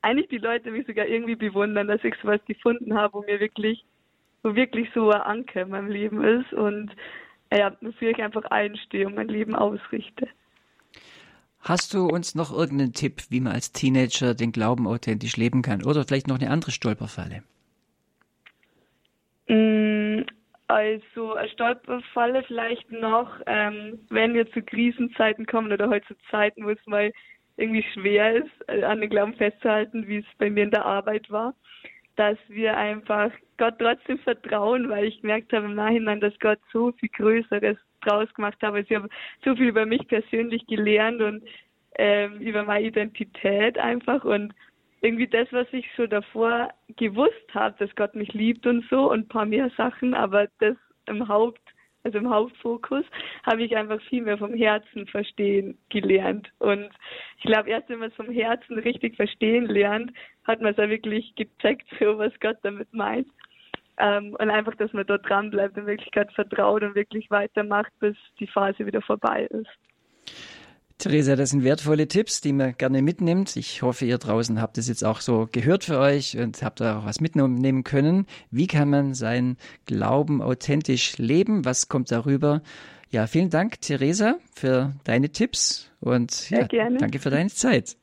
eigentlich 0.00 0.28
die 0.28 0.38
Leute 0.38 0.70
mich 0.70 0.86
sogar 0.86 1.06
irgendwie 1.06 1.36
bewundern, 1.36 1.88
dass 1.88 2.02
ich 2.04 2.14
sowas 2.22 2.40
gefunden 2.46 2.94
habe, 2.94 3.14
wo 3.14 3.22
mir 3.22 3.40
wirklich, 3.40 3.84
wo 4.42 4.54
wirklich 4.54 4.88
so 4.94 5.10
ein 5.10 5.20
Anker 5.20 5.62
in 5.62 5.70
meinem 5.70 5.88
Leben 5.88 6.22
ist 6.24 6.52
und 6.52 6.90
ja, 7.52 7.76
wofür 7.80 8.10
ich 8.10 8.22
einfach 8.22 8.44
einstehe 8.44 9.06
und 9.06 9.14
mein 9.14 9.28
Leben 9.28 9.54
ausrichte. 9.54 10.28
Hast 11.64 11.94
du 11.94 12.06
uns 12.06 12.34
noch 12.34 12.52
irgendeinen 12.52 12.92
Tipp, 12.92 13.22
wie 13.30 13.40
man 13.40 13.54
als 13.54 13.72
Teenager 13.72 14.34
den 14.34 14.52
Glauben 14.52 14.86
authentisch 14.86 15.38
leben 15.38 15.62
kann? 15.62 15.82
Oder 15.82 16.04
vielleicht 16.04 16.28
noch 16.28 16.38
eine 16.38 16.50
andere 16.50 16.72
Stolperfalle? 16.72 17.42
Mm, 19.48 20.24
also 20.68 21.32
eine 21.32 21.48
Stolperfalle 21.48 22.42
vielleicht 22.46 22.92
noch, 22.92 23.40
ähm, 23.46 23.98
wenn 24.10 24.34
wir 24.34 24.50
zu 24.52 24.60
Krisenzeiten 24.60 25.46
kommen 25.46 25.72
oder 25.72 25.88
heute 25.88 26.06
zu 26.08 26.14
Zeiten, 26.30 26.66
wo 26.66 26.70
es 26.70 26.86
mal 26.86 27.10
irgendwie 27.56 27.84
schwer 27.94 28.44
ist, 28.44 28.68
äh, 28.68 28.82
an 28.82 29.00
den 29.00 29.08
Glauben 29.08 29.32
festzuhalten, 29.32 30.06
wie 30.06 30.18
es 30.18 30.26
bei 30.36 30.50
mir 30.50 30.64
in 30.64 30.70
der 30.70 30.84
Arbeit 30.84 31.30
war, 31.30 31.54
dass 32.16 32.36
wir 32.48 32.76
einfach 32.76 33.30
Gott 33.56 33.76
trotzdem 33.78 34.18
vertrauen, 34.18 34.90
weil 34.90 35.06
ich 35.06 35.22
gemerkt 35.22 35.54
habe 35.54 35.64
im 35.64 35.76
Nachhinein, 35.76 36.20
dass 36.20 36.38
Gott 36.40 36.58
so 36.74 36.92
viel 36.92 37.08
Größeres 37.08 37.78
draus 38.06 38.32
gemacht 38.34 38.58
habe. 38.62 38.78
Also 38.78 38.90
ich 38.90 38.96
habe 38.96 39.08
so 39.44 39.54
viel 39.56 39.68
über 39.68 39.86
mich 39.86 40.06
persönlich 40.08 40.66
gelernt 40.66 41.20
und 41.20 41.42
ähm, 41.96 42.40
über 42.40 42.64
meine 42.64 42.86
Identität 42.86 43.78
einfach 43.78 44.24
und 44.24 44.54
irgendwie 45.04 45.28
das, 45.28 45.46
was 45.52 45.66
ich 45.72 45.86
so 45.96 46.06
davor 46.06 46.70
gewusst 46.96 47.52
habe, 47.52 47.76
dass 47.78 47.94
Gott 47.94 48.14
mich 48.14 48.32
liebt 48.32 48.66
und 48.66 48.84
so 48.88 49.10
und 49.10 49.20
ein 49.20 49.28
paar 49.28 49.44
mehr 49.44 49.70
Sachen, 49.76 50.14
aber 50.14 50.48
das 50.60 50.76
im 51.06 51.28
Haupt, 51.28 51.60
also 52.04 52.18
im 52.18 52.30
Hauptfokus, 52.30 53.04
habe 53.44 53.62
ich 53.62 53.76
einfach 53.76 54.00
viel 54.08 54.22
mehr 54.22 54.38
vom 54.38 54.54
Herzen 54.54 55.06
verstehen 55.06 55.76
gelernt. 55.90 56.50
Und 56.58 56.88
ich 57.36 57.44
glaube, 57.44 57.68
erst 57.68 57.90
wenn 57.90 57.98
man 57.98 58.08
es 58.08 58.16
vom 58.16 58.30
Herzen 58.30 58.78
richtig 58.78 59.16
verstehen 59.16 59.66
lernt, 59.66 60.10
hat 60.44 60.62
man 60.62 60.72
es 60.72 60.78
ja 60.78 60.88
wirklich 60.88 61.34
gecheckt, 61.34 61.86
so 62.00 62.18
was 62.18 62.32
Gott 62.40 62.56
damit 62.62 62.92
meint. 62.94 63.28
Ähm, 63.98 64.36
und 64.38 64.50
einfach, 64.50 64.74
dass 64.74 64.92
man 64.92 65.06
dort 65.06 65.28
dran 65.28 65.50
bleibt 65.50 65.76
und 65.78 65.86
wirklich 65.86 66.10
Gott 66.12 66.32
vertraut 66.32 66.82
und 66.82 66.94
wirklich 66.94 67.30
weitermacht, 67.30 67.92
bis 68.00 68.16
die 68.40 68.46
Phase 68.46 68.86
wieder 68.86 69.02
vorbei 69.02 69.46
ist. 69.50 69.68
Theresa, 70.98 71.36
das 71.36 71.50
sind 71.50 71.64
wertvolle 71.64 72.06
Tipps, 72.08 72.40
die 72.40 72.52
man 72.52 72.76
gerne 72.76 73.02
mitnimmt. 73.02 73.56
Ich 73.56 73.82
hoffe, 73.82 74.04
ihr 74.04 74.18
draußen 74.18 74.60
habt 74.60 74.78
es 74.78 74.88
jetzt 74.88 75.04
auch 75.04 75.20
so 75.20 75.48
gehört 75.50 75.84
für 75.84 75.98
euch 75.98 76.38
und 76.38 76.62
habt 76.62 76.80
da 76.80 76.98
auch 76.98 77.04
was 77.04 77.20
mitnehmen 77.20 77.84
können. 77.84 78.26
Wie 78.50 78.68
kann 78.68 78.90
man 78.90 79.14
seinen 79.14 79.56
Glauben 79.86 80.40
authentisch 80.40 81.18
leben? 81.18 81.64
Was 81.64 81.88
kommt 81.88 82.10
darüber? 82.10 82.62
Ja, 83.10 83.26
vielen 83.26 83.50
Dank, 83.50 83.80
Theresa, 83.80 84.36
für 84.54 84.92
deine 85.04 85.30
Tipps 85.30 85.90
und 86.00 86.50
ja, 86.50 86.66
danke 86.66 87.18
für 87.18 87.30
deine 87.30 87.50
Zeit. 87.50 87.96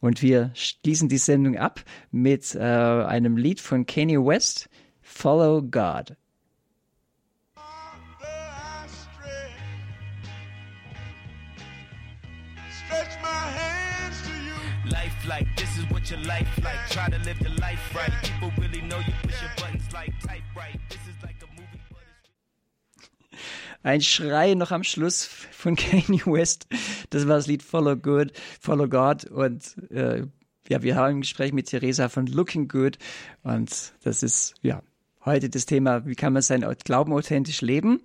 Und 0.00 0.22
wir 0.22 0.50
schließen 0.54 1.08
die 1.08 1.18
Sendung 1.18 1.56
ab 1.56 1.82
mit 2.10 2.54
äh, 2.54 2.60
einem 2.60 3.36
Lied 3.36 3.60
von 3.60 3.86
Kanye 3.86 4.18
West, 4.18 4.68
Follow 5.00 5.62
God. 5.62 6.16
Life 14.90 15.28
like 15.28 15.46
this 15.56 15.68
is 15.76 15.84
what 15.90 16.10
your 16.10 16.20
life 16.20 16.48
like. 16.62 16.76
Try 16.88 17.08
to 17.08 17.18
live 17.24 17.38
the 17.40 17.50
life 17.60 17.94
right. 17.94 18.10
People 18.22 18.50
really 18.58 18.80
know 18.82 18.98
you 18.98 19.12
push 19.22 19.42
your 19.42 19.50
buttons 19.56 19.92
like 19.92 20.18
type 20.20 20.42
right. 20.56 20.78
This 20.88 21.00
is. 21.08 21.17
Ein 23.82 24.00
Schrei 24.00 24.54
noch 24.54 24.70
am 24.72 24.84
Schluss 24.84 25.24
von 25.24 25.76
Kanye 25.76 26.22
West. 26.26 26.66
Das 27.10 27.26
war 27.28 27.36
das 27.36 27.46
Lied 27.46 27.62
Follow 27.62 27.96
Good, 27.96 28.32
Follow 28.60 28.88
God. 28.88 29.24
Und 29.24 29.76
äh, 29.90 30.22
ja, 30.68 30.82
wir 30.82 30.96
haben 30.96 31.16
ein 31.16 31.20
Gespräch 31.20 31.52
mit 31.52 31.66
Theresa 31.66 32.08
von 32.08 32.26
Looking 32.26 32.68
Good. 32.68 32.98
Und 33.42 33.94
das 34.02 34.22
ist, 34.22 34.54
ja, 34.62 34.82
heute 35.28 35.50
das 35.50 35.66
Thema, 35.66 36.06
wie 36.06 36.14
kann 36.14 36.32
man 36.32 36.42
sein 36.42 36.66
Glauben 36.84 37.12
authentisch 37.12 37.60
leben. 37.60 38.00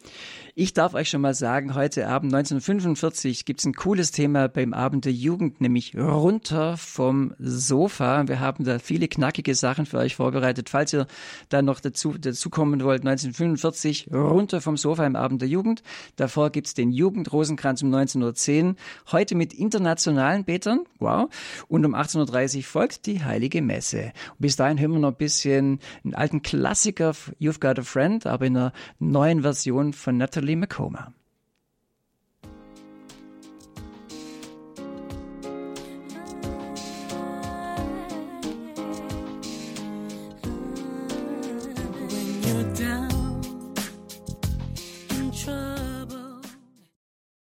Ich 0.56 0.74
darf 0.74 0.94
euch 0.94 1.10
schon 1.10 1.22
mal 1.22 1.34
sagen, 1.34 1.74
heute 1.74 2.08
Abend 2.08 2.32
1945 2.32 3.46
gibt's 3.46 3.66
ein 3.66 3.74
cooles 3.74 4.12
Thema 4.12 4.48
beim 4.48 4.76
Abend 4.76 5.06
der 5.06 5.12
Jugend, 5.12 5.62
nämlich 5.62 5.98
runter 5.98 6.78
vom 6.78 7.34
Sofa. 7.40 8.28
Wir 8.28 8.40
haben 8.40 8.64
da 8.64 8.78
viele 8.78 9.08
knackige 9.08 9.56
Sachen 9.56 9.88
für 9.88 9.98
euch 9.98 10.16
vorbereitet. 10.16 10.70
Falls 10.70 10.94
ihr 10.94 11.08
da 11.50 11.64
noch 11.64 11.80
dazu, 11.80 12.20
dazu 12.20 12.52
kommen 12.52 12.84
wollt, 12.84 13.02
1945 13.02 14.10
runter 14.14 14.62
vom 14.62 14.78
Sofa 14.78 15.08
im 15.08 15.16
Abend 15.16 15.42
der 15.42 15.50
Jugend. 15.50 15.82
Davor 16.18 16.52
gibt's 16.52 16.76
den 16.76 16.92
Jugendrosenkranz 16.92 17.82
um 17.82 17.90
19.10 17.92 18.64
Uhr. 18.64 18.76
Heute 19.12 19.34
mit 19.34 19.56
internationalen 19.56 20.44
Betern. 20.44 20.82
Wow. 21.00 21.32
Und 21.68 21.84
um 21.84 21.96
18.30 21.96 22.58
Uhr 22.58 22.64
folgt 22.64 23.08
die 23.08 23.24
Heilige 23.24 23.64
Messe. 23.64 24.14
Und 24.34 24.42
bis 24.42 24.56
dahin 24.56 24.80
hören 24.80 24.92
wir 24.92 25.00
noch 25.00 25.14
ein 25.14 25.16
bisschen 25.16 25.80
einen 26.04 26.14
alten 26.14 26.44
Klassiker, 26.44 27.13
You've 27.40 27.60
Got 27.60 27.80
a 27.80 27.84
Friend, 27.84 28.26
aber 28.26 28.46
in 28.46 28.58
einer 28.58 28.74
neuen 29.00 29.42
Version 29.42 29.94
von 29.94 30.18
Natalie 30.18 30.56
McComa. 30.56 31.14